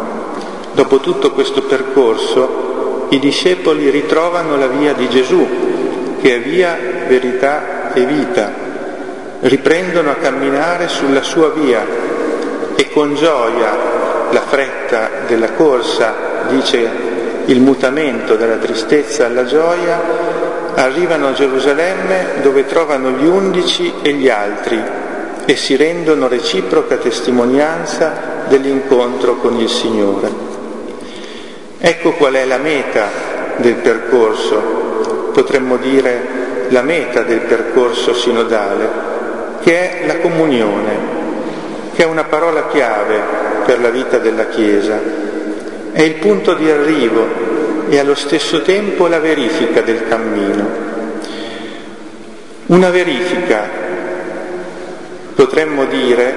Dopo 0.72 0.98
tutto 0.98 1.32
questo 1.32 1.62
percorso 1.62 3.06
i 3.10 3.18
discepoli 3.18 3.90
ritrovano 3.90 4.56
la 4.56 4.66
via 4.66 4.92
di 4.92 5.08
Gesù, 5.08 5.46
che 6.20 6.36
è 6.36 6.40
via, 6.40 6.76
verità 7.06 7.92
e 7.92 8.04
vita. 8.04 8.52
Riprendono 9.40 10.10
a 10.10 10.14
camminare 10.14 10.88
sulla 10.88 11.22
sua 11.22 11.50
via 11.50 11.84
e 12.74 12.90
con 12.90 13.14
gioia 13.14 13.76
la 14.30 14.40
fretta 14.40 15.10
della 15.26 15.52
corsa, 15.52 16.14
dice 16.48 17.12
il 17.46 17.60
mutamento 17.60 18.36
dalla 18.36 18.56
tristezza 18.56 19.26
alla 19.26 19.44
gioia, 19.44 20.00
arrivano 20.74 21.28
a 21.28 21.32
Gerusalemme 21.32 22.40
dove 22.42 22.66
trovano 22.66 23.10
gli 23.10 23.26
undici 23.26 23.92
e 24.02 24.12
gli 24.12 24.28
altri 24.28 24.80
e 25.46 25.56
si 25.56 25.76
rendono 25.76 26.26
reciproca 26.26 26.96
testimonianza 26.96 28.44
dell'incontro 28.48 29.36
con 29.36 29.58
il 29.58 29.68
Signore. 29.68 30.52
Ecco 31.78 32.12
qual 32.12 32.34
è 32.34 32.44
la 32.44 32.58
meta 32.58 33.08
del 33.56 33.74
percorso, 33.74 35.30
potremmo 35.32 35.76
dire 35.76 36.66
la 36.68 36.82
meta 36.82 37.22
del 37.22 37.40
percorso 37.40 38.14
sinodale, 38.14 38.88
che 39.62 40.00
è 40.00 40.06
la 40.06 40.18
comunione, 40.18 40.96
che 41.94 42.02
è 42.02 42.06
una 42.06 42.24
parola 42.24 42.68
chiave 42.68 43.20
per 43.66 43.80
la 43.80 43.90
vita 43.90 44.18
della 44.18 44.46
Chiesa, 44.46 44.98
è 45.92 46.02
il 46.02 46.14
punto 46.14 46.54
di 46.54 46.70
arrivo 46.70 47.43
e 47.94 48.00
allo 48.00 48.16
stesso 48.16 48.62
tempo 48.62 49.06
la 49.06 49.20
verifica 49.20 49.80
del 49.80 50.08
cammino. 50.08 50.68
Una 52.66 52.90
verifica, 52.90 53.68
potremmo 55.36 55.84
dire, 55.84 56.34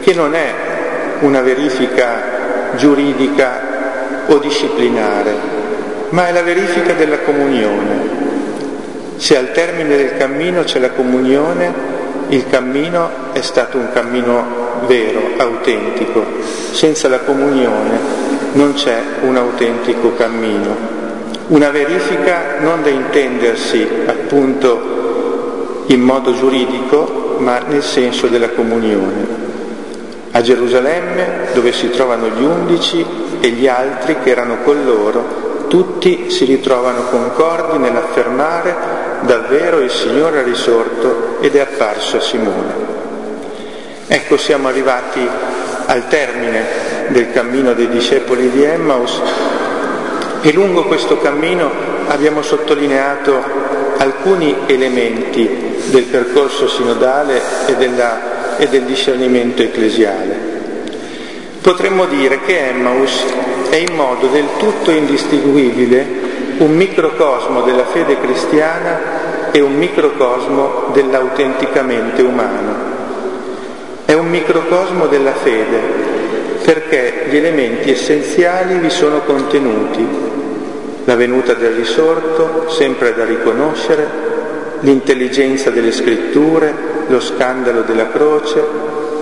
che 0.00 0.14
non 0.14 0.34
è 0.34 0.54
una 1.20 1.42
verifica 1.42 2.72
giuridica 2.74 4.24
o 4.28 4.38
disciplinare, 4.38 5.34
ma 6.10 6.28
è 6.28 6.32
la 6.32 6.42
verifica 6.42 6.94
della 6.94 7.18
comunione. 7.18 8.24
Se 9.16 9.36
al 9.36 9.52
termine 9.52 9.94
del 9.94 10.16
cammino 10.16 10.62
c'è 10.62 10.78
la 10.78 10.90
comunione, 10.92 11.70
il 12.28 12.46
cammino 12.48 13.32
è 13.32 13.42
stato 13.42 13.76
un 13.76 13.92
cammino 13.92 14.84
vero, 14.86 15.32
autentico. 15.36 16.24
Senza 16.70 17.08
la 17.08 17.18
comunione 17.18 18.15
non 18.56 18.72
c'è 18.72 19.00
un 19.22 19.36
autentico 19.36 20.14
cammino. 20.14 20.94
Una 21.48 21.70
verifica 21.70 22.56
non 22.60 22.82
da 22.82 22.88
intendersi 22.88 23.86
appunto 24.06 25.84
in 25.86 26.00
modo 26.00 26.34
giuridico, 26.34 27.36
ma 27.38 27.60
nel 27.66 27.82
senso 27.82 28.26
della 28.26 28.48
comunione. 28.48 29.44
A 30.32 30.40
Gerusalemme, 30.40 31.48
dove 31.52 31.72
si 31.72 31.90
trovano 31.90 32.28
gli 32.28 32.42
undici 32.42 33.04
e 33.40 33.48
gli 33.50 33.68
altri 33.68 34.16
che 34.22 34.30
erano 34.30 34.56
con 34.64 34.84
loro, 34.84 35.44
tutti 35.68 36.30
si 36.30 36.44
ritrovano 36.44 37.04
concordi 37.10 37.78
nell'affermare 37.78 38.74
davvero 39.20 39.80
il 39.80 39.90
Signore 39.90 40.40
è 40.40 40.44
risorto 40.44 41.38
ed 41.40 41.54
è 41.54 41.60
apparso 41.60 42.16
a 42.16 42.20
Simone. 42.20 42.94
Ecco 44.06 44.36
siamo 44.36 44.68
arrivati 44.68 45.20
al 45.86 46.08
termine 46.08 46.85
del 47.08 47.32
cammino 47.32 47.72
dei 47.74 47.88
discepoli 47.88 48.50
di 48.50 48.62
Emmaus 48.62 49.20
e 50.42 50.52
lungo 50.52 50.84
questo 50.84 51.18
cammino 51.18 51.70
abbiamo 52.08 52.42
sottolineato 52.42 53.42
alcuni 53.96 54.54
elementi 54.66 55.74
del 55.86 56.04
percorso 56.04 56.68
sinodale 56.68 57.40
e, 57.66 57.74
della, 57.76 58.56
e 58.56 58.68
del 58.68 58.82
discernimento 58.82 59.62
ecclesiale. 59.62 60.54
Potremmo 61.60 62.04
dire 62.06 62.40
che 62.40 62.68
Emmaus 62.68 63.24
è 63.70 63.76
in 63.76 63.94
modo 63.94 64.28
del 64.28 64.46
tutto 64.58 64.90
indistinguibile 64.90 66.24
un 66.58 66.76
microcosmo 66.76 67.62
della 67.62 67.84
fede 67.84 68.20
cristiana 68.20 69.50
e 69.50 69.60
un 69.60 69.74
microcosmo 69.74 70.90
dell'autenticamente 70.92 72.22
umano. 72.22 72.94
È 74.04 74.12
un 74.12 74.28
microcosmo 74.28 75.06
della 75.06 75.32
fede 75.32 76.15
perché 76.66 77.26
gli 77.30 77.36
elementi 77.36 77.92
essenziali 77.92 78.78
vi 78.78 78.90
sono 78.90 79.20
contenuti. 79.20 80.04
La 81.04 81.14
venuta 81.14 81.54
del 81.54 81.74
risorto, 81.74 82.68
sempre 82.70 83.14
da 83.14 83.24
riconoscere, 83.24 84.04
l'intelligenza 84.80 85.70
delle 85.70 85.92
scritture, 85.92 86.74
lo 87.06 87.20
scandalo 87.20 87.82
della 87.82 88.08
croce, 88.08 88.64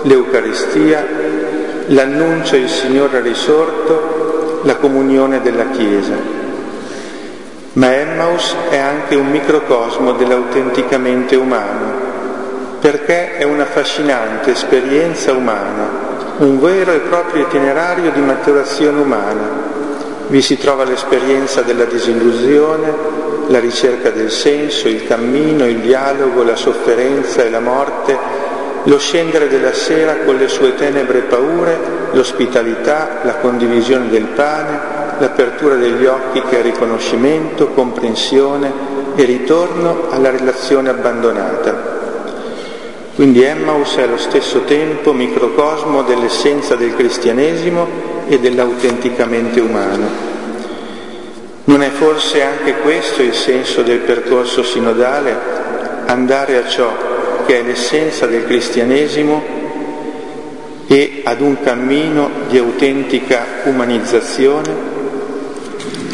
l'Eucaristia, 0.01 1.05
l'annuncio 1.85 2.55
il 2.55 2.67
Signore 2.67 3.21
risorto, 3.21 4.61
la 4.63 4.77
comunione 4.77 5.39
della 5.43 5.69
Chiesa. 5.69 6.15
Ma 7.73 7.95
Emmaus 7.95 8.55
è 8.71 8.77
anche 8.77 9.13
un 9.13 9.29
microcosmo 9.29 10.13
dell'autenticamente 10.13 11.35
umano, 11.35 11.93
perché 12.79 13.37
è 13.37 13.43
una 13.43 13.63
affascinante 13.63 14.49
esperienza 14.49 15.33
umana 15.33 16.04
un 16.37 16.59
vero 16.59 16.91
e 16.91 16.99
proprio 16.99 17.43
itinerario 17.43 18.11
di 18.11 18.19
maturazione 18.19 18.99
umana. 18.99 19.73
Vi 20.27 20.41
si 20.41 20.57
trova 20.57 20.83
l'esperienza 20.83 21.61
della 21.61 21.85
disillusione, 21.85 22.93
la 23.47 23.59
ricerca 23.59 24.09
del 24.09 24.31
senso, 24.31 24.87
il 24.87 25.05
cammino, 25.07 25.65
il 25.65 25.79
dialogo, 25.79 26.43
la 26.43 26.55
sofferenza 26.55 27.43
e 27.43 27.49
la 27.49 27.59
morte, 27.59 28.17
lo 28.83 28.97
scendere 28.97 29.47
della 29.47 29.73
sera 29.73 30.17
con 30.25 30.35
le 30.35 30.47
sue 30.47 30.75
tenebre 30.75 31.21
paure, 31.21 31.77
l'ospitalità, 32.11 33.19
la 33.23 33.35
condivisione 33.35 34.09
del 34.09 34.25
pane, 34.25 34.79
l'apertura 35.19 35.75
degli 35.75 36.05
occhi 36.05 36.41
che 36.41 36.59
è 36.59 36.61
riconoscimento, 36.61 37.69
comprensione 37.69 38.71
e 39.15 39.23
ritorno 39.23 40.07
alla 40.09 40.31
relazione 40.31 40.89
abbandonata. 40.89 41.94
Quindi 43.15 43.43
Emmaus 43.43 43.95
è 43.95 44.01
allo 44.01 44.17
stesso 44.17 44.63
tempo 44.63 45.13
microcosmo 45.13 46.03
dell'essenza 46.03 46.75
del 46.75 46.93
cristianesimo 46.95 47.87
e 48.27 48.39
dell'autenticamente 48.39 49.61
umano. 49.61 50.33
Non 51.63 51.81
è 51.81 51.91
forse 51.91 52.43
anche 52.43 52.73
questo 52.79 53.21
il 53.21 53.33
senso 53.33 53.83
del 53.83 53.99
percorso 53.99 54.63
sinodale, 54.63 55.33
andare 56.07 56.57
a 56.57 56.67
ciò 56.67 56.91
che 57.45 57.61
è 57.61 57.63
l'essenza 57.63 58.25
del 58.25 58.43
cristianesimo 58.43 59.41
e 60.87 61.21
ad 61.23 61.39
un 61.39 61.55
cammino 61.63 62.29
di 62.49 62.57
autentica 62.57 63.45
umanizzazione? 63.63 64.93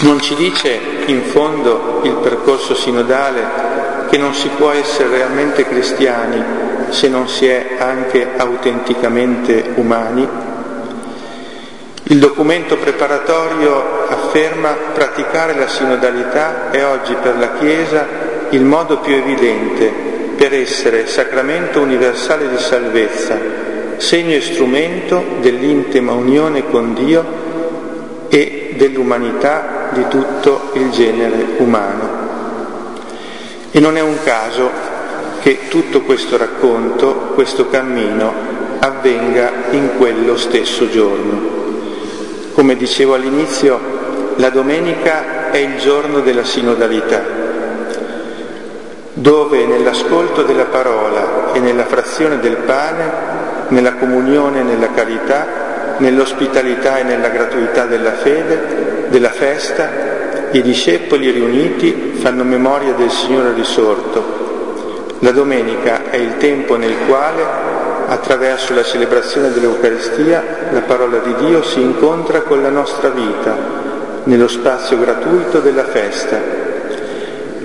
Non 0.01 0.21
ci 0.21 0.35
dice 0.35 0.79
in 1.07 1.23
fondo 1.23 2.01
il 2.03 2.13
percorso 2.21 2.75
sinodale 2.75 3.43
che 4.07 4.19
non 4.19 4.35
si 4.35 4.49
può 4.55 4.69
essere 4.69 5.09
realmente 5.09 5.65
cristiani 5.65 6.60
se 6.91 7.07
non 7.07 7.27
si 7.27 7.47
è 7.47 7.77
anche 7.79 8.27
autenticamente 8.37 9.71
umani? 9.75 10.27
Il 12.03 12.19
documento 12.19 12.75
preparatorio 12.77 14.07
afferma 14.07 14.75
praticare 14.93 15.55
la 15.55 15.67
sinodalità 15.67 16.69
è 16.69 16.85
oggi 16.85 17.15
per 17.21 17.37
la 17.37 17.53
Chiesa 17.53 18.05
il 18.49 18.63
modo 18.65 18.97
più 18.97 19.13
evidente 19.13 20.09
per 20.35 20.53
essere 20.53 21.07
sacramento 21.07 21.79
universale 21.79 22.49
di 22.49 22.57
salvezza, 22.57 23.37
segno 23.97 24.35
e 24.35 24.41
strumento 24.41 25.23
dell'intima 25.39 26.11
unione 26.11 26.69
con 26.69 26.93
Dio 26.93 27.23
e 28.27 28.73
dell'umanità 28.75 29.89
di 29.91 30.05
tutto 30.09 30.71
il 30.73 30.89
genere 30.89 31.45
umano. 31.57 32.09
E 33.71 33.79
non 33.79 33.95
è 33.95 34.01
un 34.01 34.17
caso 34.23 34.90
che 35.41 35.67
tutto 35.69 36.01
questo 36.01 36.37
racconto, 36.37 37.31
questo 37.33 37.67
cammino 37.67 38.31
avvenga 38.79 39.51
in 39.71 39.97
quello 39.97 40.37
stesso 40.37 40.87
giorno. 40.87 41.59
Come 42.53 42.75
dicevo 42.75 43.15
all'inizio, 43.15 43.79
la 44.35 44.49
domenica 44.49 45.49
è 45.49 45.57
il 45.57 45.77
giorno 45.77 46.19
della 46.19 46.43
sinodalità, 46.43 47.23
dove 49.13 49.65
nell'ascolto 49.65 50.43
della 50.43 50.65
parola 50.65 51.53
e 51.53 51.59
nella 51.59 51.85
frazione 51.85 52.39
del 52.39 52.57
pane, 52.57 53.11
nella 53.69 53.95
comunione 53.95 54.59
e 54.59 54.63
nella 54.63 54.91
carità, 54.91 55.95
nell'ospitalità 55.97 56.99
e 56.99 57.03
nella 57.03 57.29
gratuità 57.29 57.85
della 57.85 58.13
fede, 58.13 59.07
della 59.09 59.31
festa, 59.31 59.89
i 60.51 60.61
discepoli 60.61 61.31
riuniti 61.31 62.11
fanno 62.13 62.43
memoria 62.43 62.93
del 62.93 63.09
Signore 63.09 63.53
risorto 63.53 64.50
la 65.21 65.31
domenica 65.31 66.09
è 66.09 66.15
il 66.17 66.37
tempo 66.37 66.77
nel 66.77 66.95
quale, 67.07 67.43
attraverso 68.07 68.73
la 68.73 68.83
celebrazione 68.83 69.51
dell'Eucaristia, 69.51 70.43
la 70.71 70.81
parola 70.81 71.19
di 71.19 71.35
Dio 71.45 71.61
si 71.61 71.79
incontra 71.79 72.41
con 72.41 72.59
la 72.63 72.69
nostra 72.69 73.09
vita, 73.09 73.55
nello 74.23 74.47
spazio 74.47 74.97
gratuito 74.97 75.59
della 75.59 75.83
festa. 75.83 76.39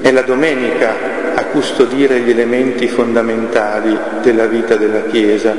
È 0.02 0.12
la 0.12 0.20
domenica 0.20 0.94
a 1.34 1.44
custodire 1.46 2.20
gli 2.20 2.28
elementi 2.28 2.88
fondamentali 2.88 3.98
della 4.20 4.44
vita 4.44 4.76
della 4.76 5.04
Chiesa 5.04 5.54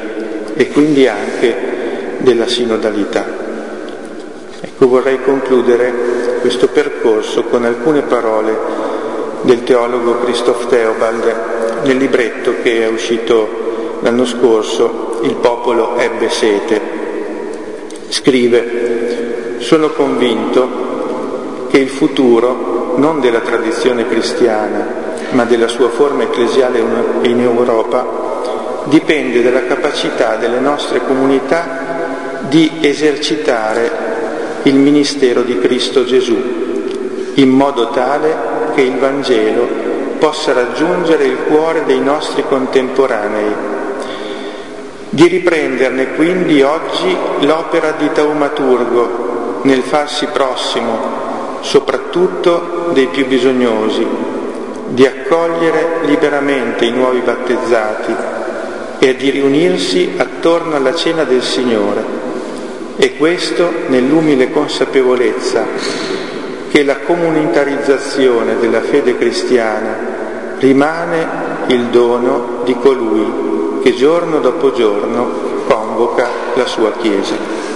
e 0.53 0.69
quindi 0.69 1.07
anche 1.07 1.55
della 2.19 2.47
sinodalità. 2.47 3.25
Ecco, 4.59 4.87
vorrei 4.87 5.19
concludere 5.23 5.91
questo 6.41 6.67
percorso 6.67 7.45
con 7.45 7.65
alcune 7.65 8.01
parole 8.01 8.55
del 9.41 9.63
teologo 9.63 10.19
Christoph 10.19 10.67
Theobald 10.67 11.55
nel 11.83 11.97
libretto 11.97 12.55
che 12.61 12.83
è 12.83 12.87
uscito 12.87 13.97
l'anno 14.01 14.25
scorso, 14.25 15.19
Il 15.23 15.33
popolo 15.35 15.95
ebbe 15.97 16.29
sete. 16.29 16.79
Scrive, 18.09 19.57
sono 19.57 19.89
convinto 19.89 21.65
che 21.69 21.79
il 21.79 21.89
futuro, 21.89 22.93
non 22.97 23.19
della 23.19 23.39
tradizione 23.39 24.07
cristiana, 24.07 24.87
ma 25.31 25.43
della 25.45 25.67
sua 25.67 25.89
forma 25.89 26.23
ecclesiale 26.23 26.83
in 27.23 27.41
Europa, 27.41 28.05
dipende 28.85 29.41
dalla 29.41 29.65
capacità 29.65 30.35
delle 30.35 30.59
nostre 30.59 31.01
comunità 31.05 32.45
di 32.47 32.71
esercitare 32.81 34.05
il 34.63 34.75
ministero 34.75 35.41
di 35.41 35.57
Cristo 35.59 36.05
Gesù, 36.05 36.37
in 37.33 37.49
modo 37.49 37.89
tale 37.89 38.35
che 38.75 38.81
il 38.81 38.97
Vangelo 38.97 39.86
possa 40.19 40.53
raggiungere 40.53 41.25
il 41.25 41.37
cuore 41.47 41.83
dei 41.85 41.99
nostri 41.99 42.43
contemporanei, 42.47 43.75
di 45.09 45.27
riprenderne 45.27 46.15
quindi 46.15 46.61
oggi 46.61 47.15
l'opera 47.39 47.91
di 47.91 48.11
taumaturgo 48.11 49.59
nel 49.63 49.81
farsi 49.81 50.27
prossimo, 50.27 50.97
soprattutto 51.61 52.89
dei 52.93 53.07
più 53.07 53.25
bisognosi, 53.25 54.05
di 54.89 55.05
accogliere 55.05 55.99
liberamente 56.03 56.85
i 56.85 56.91
nuovi 56.91 57.19
battezzati 57.19 58.15
e 58.99 59.15
di 59.15 59.29
riunirsi 59.29 60.13
attorno 60.17 60.75
alla 60.75 60.93
cena 60.95 61.23
del 61.23 61.41
Signore. 61.41 62.25
E 62.97 63.15
questo 63.15 63.71
nell'umile 63.87 64.51
consapevolezza 64.51 65.65
che 66.69 66.83
la 66.83 66.97
comunitarizzazione 66.99 68.57
della 68.59 68.81
fede 68.81 69.17
cristiana 69.17 69.95
rimane 70.59 71.27
il 71.67 71.85
dono 71.85 72.61
di 72.63 72.75
colui 72.75 73.79
che 73.81 73.93
giorno 73.93 74.39
dopo 74.39 74.71
giorno 74.73 75.63
convoca 75.67 76.27
la 76.55 76.65
sua 76.65 76.91
Chiesa. 76.93 77.66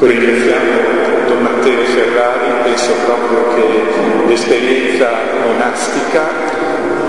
Ringraziamo 0.00 1.26
Don 1.26 1.42
Matteo 1.42 1.82
Ferrari, 1.86 2.52
penso 2.62 2.92
proprio 3.04 3.48
che 3.54 4.28
l'esperienza 4.28 5.10
monastica 5.44 6.28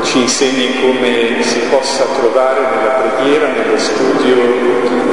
ci 0.02 0.22
insegni 0.22 0.82
come 0.82 1.44
si 1.44 1.60
possa 1.70 2.06
trovare 2.20 2.62
nella 2.62 2.90
preghiera, 2.90 3.48
nello 3.50 3.78
studio 3.78 4.36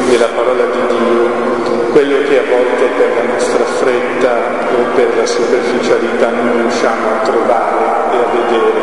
della 0.09 0.29
parola 0.29 0.65
di 0.65 0.97
Dio, 0.97 1.91
quello 1.93 2.27
che 2.27 2.39
a 2.39 2.45
volte 2.49 2.87
per 2.97 3.13
la 3.15 3.33
nostra 3.35 3.65
fretta 3.65 4.35
o 4.75 4.95
per 4.95 5.15
la 5.15 5.27
superficialità 5.27 6.31
non 6.31 6.57
riusciamo 6.57 7.11
a 7.11 7.25
trovare 7.25 7.77
e 8.11 8.17
a 8.17 8.27
vedere. 8.33 8.81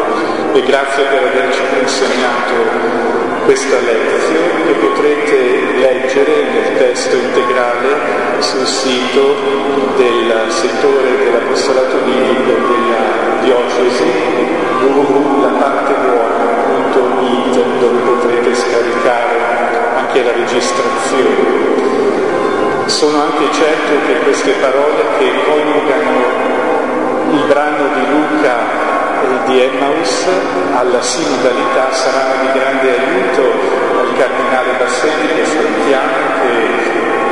E 0.53 0.61
grazie 0.61 1.03
per 1.05 1.31
averci 1.33 1.61
consegnato 1.79 3.12
questa 3.45 3.79
lezione 3.79 4.65
che 4.65 4.73
potrete 4.79 5.35
leggere 5.75 6.43
nel 6.43 6.77
testo 6.77 7.15
integrale 7.15 7.95
sul 8.39 8.65
sito 8.65 9.35
del 9.97 10.45
settore 10.49 11.17
dell'apostolato 11.23 11.97
biblico 12.05 12.51
della 12.51 13.41
diocesi 13.41 14.05
www.lapartebuona.it 14.81 17.79
dove 17.79 17.99
potrete 17.99 18.55
scaricare 18.55 19.35
anche 19.97 20.23
la 20.23 20.31
registrazione. 20.31 21.71
Sono 22.85 23.23
anche 23.23 23.51
certo 23.51 24.05
che 24.05 24.19
queste 24.23 24.53
parole 24.53 25.03
che 25.17 25.29
coniugano 25.45 26.21
il 27.31 27.43
brano 27.47 27.89
di 27.93 28.05
Luca 28.09 28.92
di 29.45 29.59
Emmaus 29.61 30.25
alla 30.73 31.01
sinodalità 31.01 31.91
saranno 31.91 32.41
di 32.41 32.59
grande 32.59 32.89
aiuto 32.89 33.41
al 33.99 34.17
cardinale 34.17 34.73
Bassetti 34.77 35.27
che 35.27 35.45
salutiamo, 35.45 36.13
che 36.41 36.51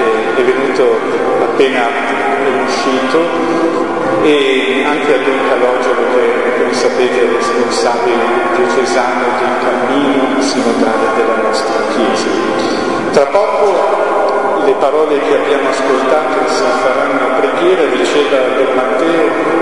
eh, 0.01 0.41
è 0.41 0.43
venuto 0.43 0.99
appena 1.41 1.87
uscito, 2.65 3.19
e 4.23 4.83
anche 4.85 5.13
a 5.13 5.17
Don 5.17 5.39
Calogero 5.49 6.01
che 6.13 6.59
come 6.59 6.73
sapete 6.73 7.21
è 7.21 7.33
responsabile 7.33 8.23
diocesano 8.55 9.25
del 9.39 9.55
cammino 9.63 10.41
sinodale 10.41 11.07
della 11.15 11.41
nostra 11.41 11.81
Chiesa. 11.95 12.29
Tra 13.11 13.25
poco 13.25 14.61
le 14.65 14.73
parole 14.73 15.19
che 15.19 15.35
abbiamo 15.35 15.69
ascoltato 15.69 16.47
si 16.49 16.63
faranno 16.83 17.39
preghiera, 17.39 17.83
diceva 17.85 18.37
Don 18.55 18.73
Matteo, 18.75 19.60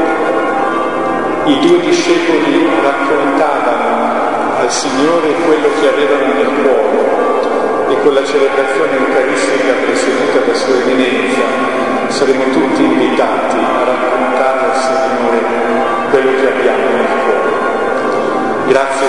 i 1.50 1.60
due 1.60 1.80
discepoli 1.80 2.70
raccontavano 2.84 4.58
al 4.60 4.72
Signore 4.72 5.34
quello 5.46 5.68
che 5.82 5.88
avevano 5.88 6.34
nel 6.34 6.52
cuore 6.62 7.90
e 7.90 8.02
con 8.02 8.14
la 8.14 8.24
celebrazione 8.24 8.98
eucaristica 8.98 9.74
presieduta 9.84 10.40
da 10.46 10.54
Sua 10.54 10.76
Eminenza 10.84 11.42
saremo 12.10 12.44
tutti 12.52 12.84
invitati 12.84 13.58
a 13.58 13.84
raccontare 13.84 14.60
al 14.60 14.76
Signore 14.76 15.40
quello 16.12 16.32
che 16.40 16.48
abbiamo 16.52 16.90
nel 16.90 17.06
cuore. 17.24 18.68
Grazie 18.68 18.90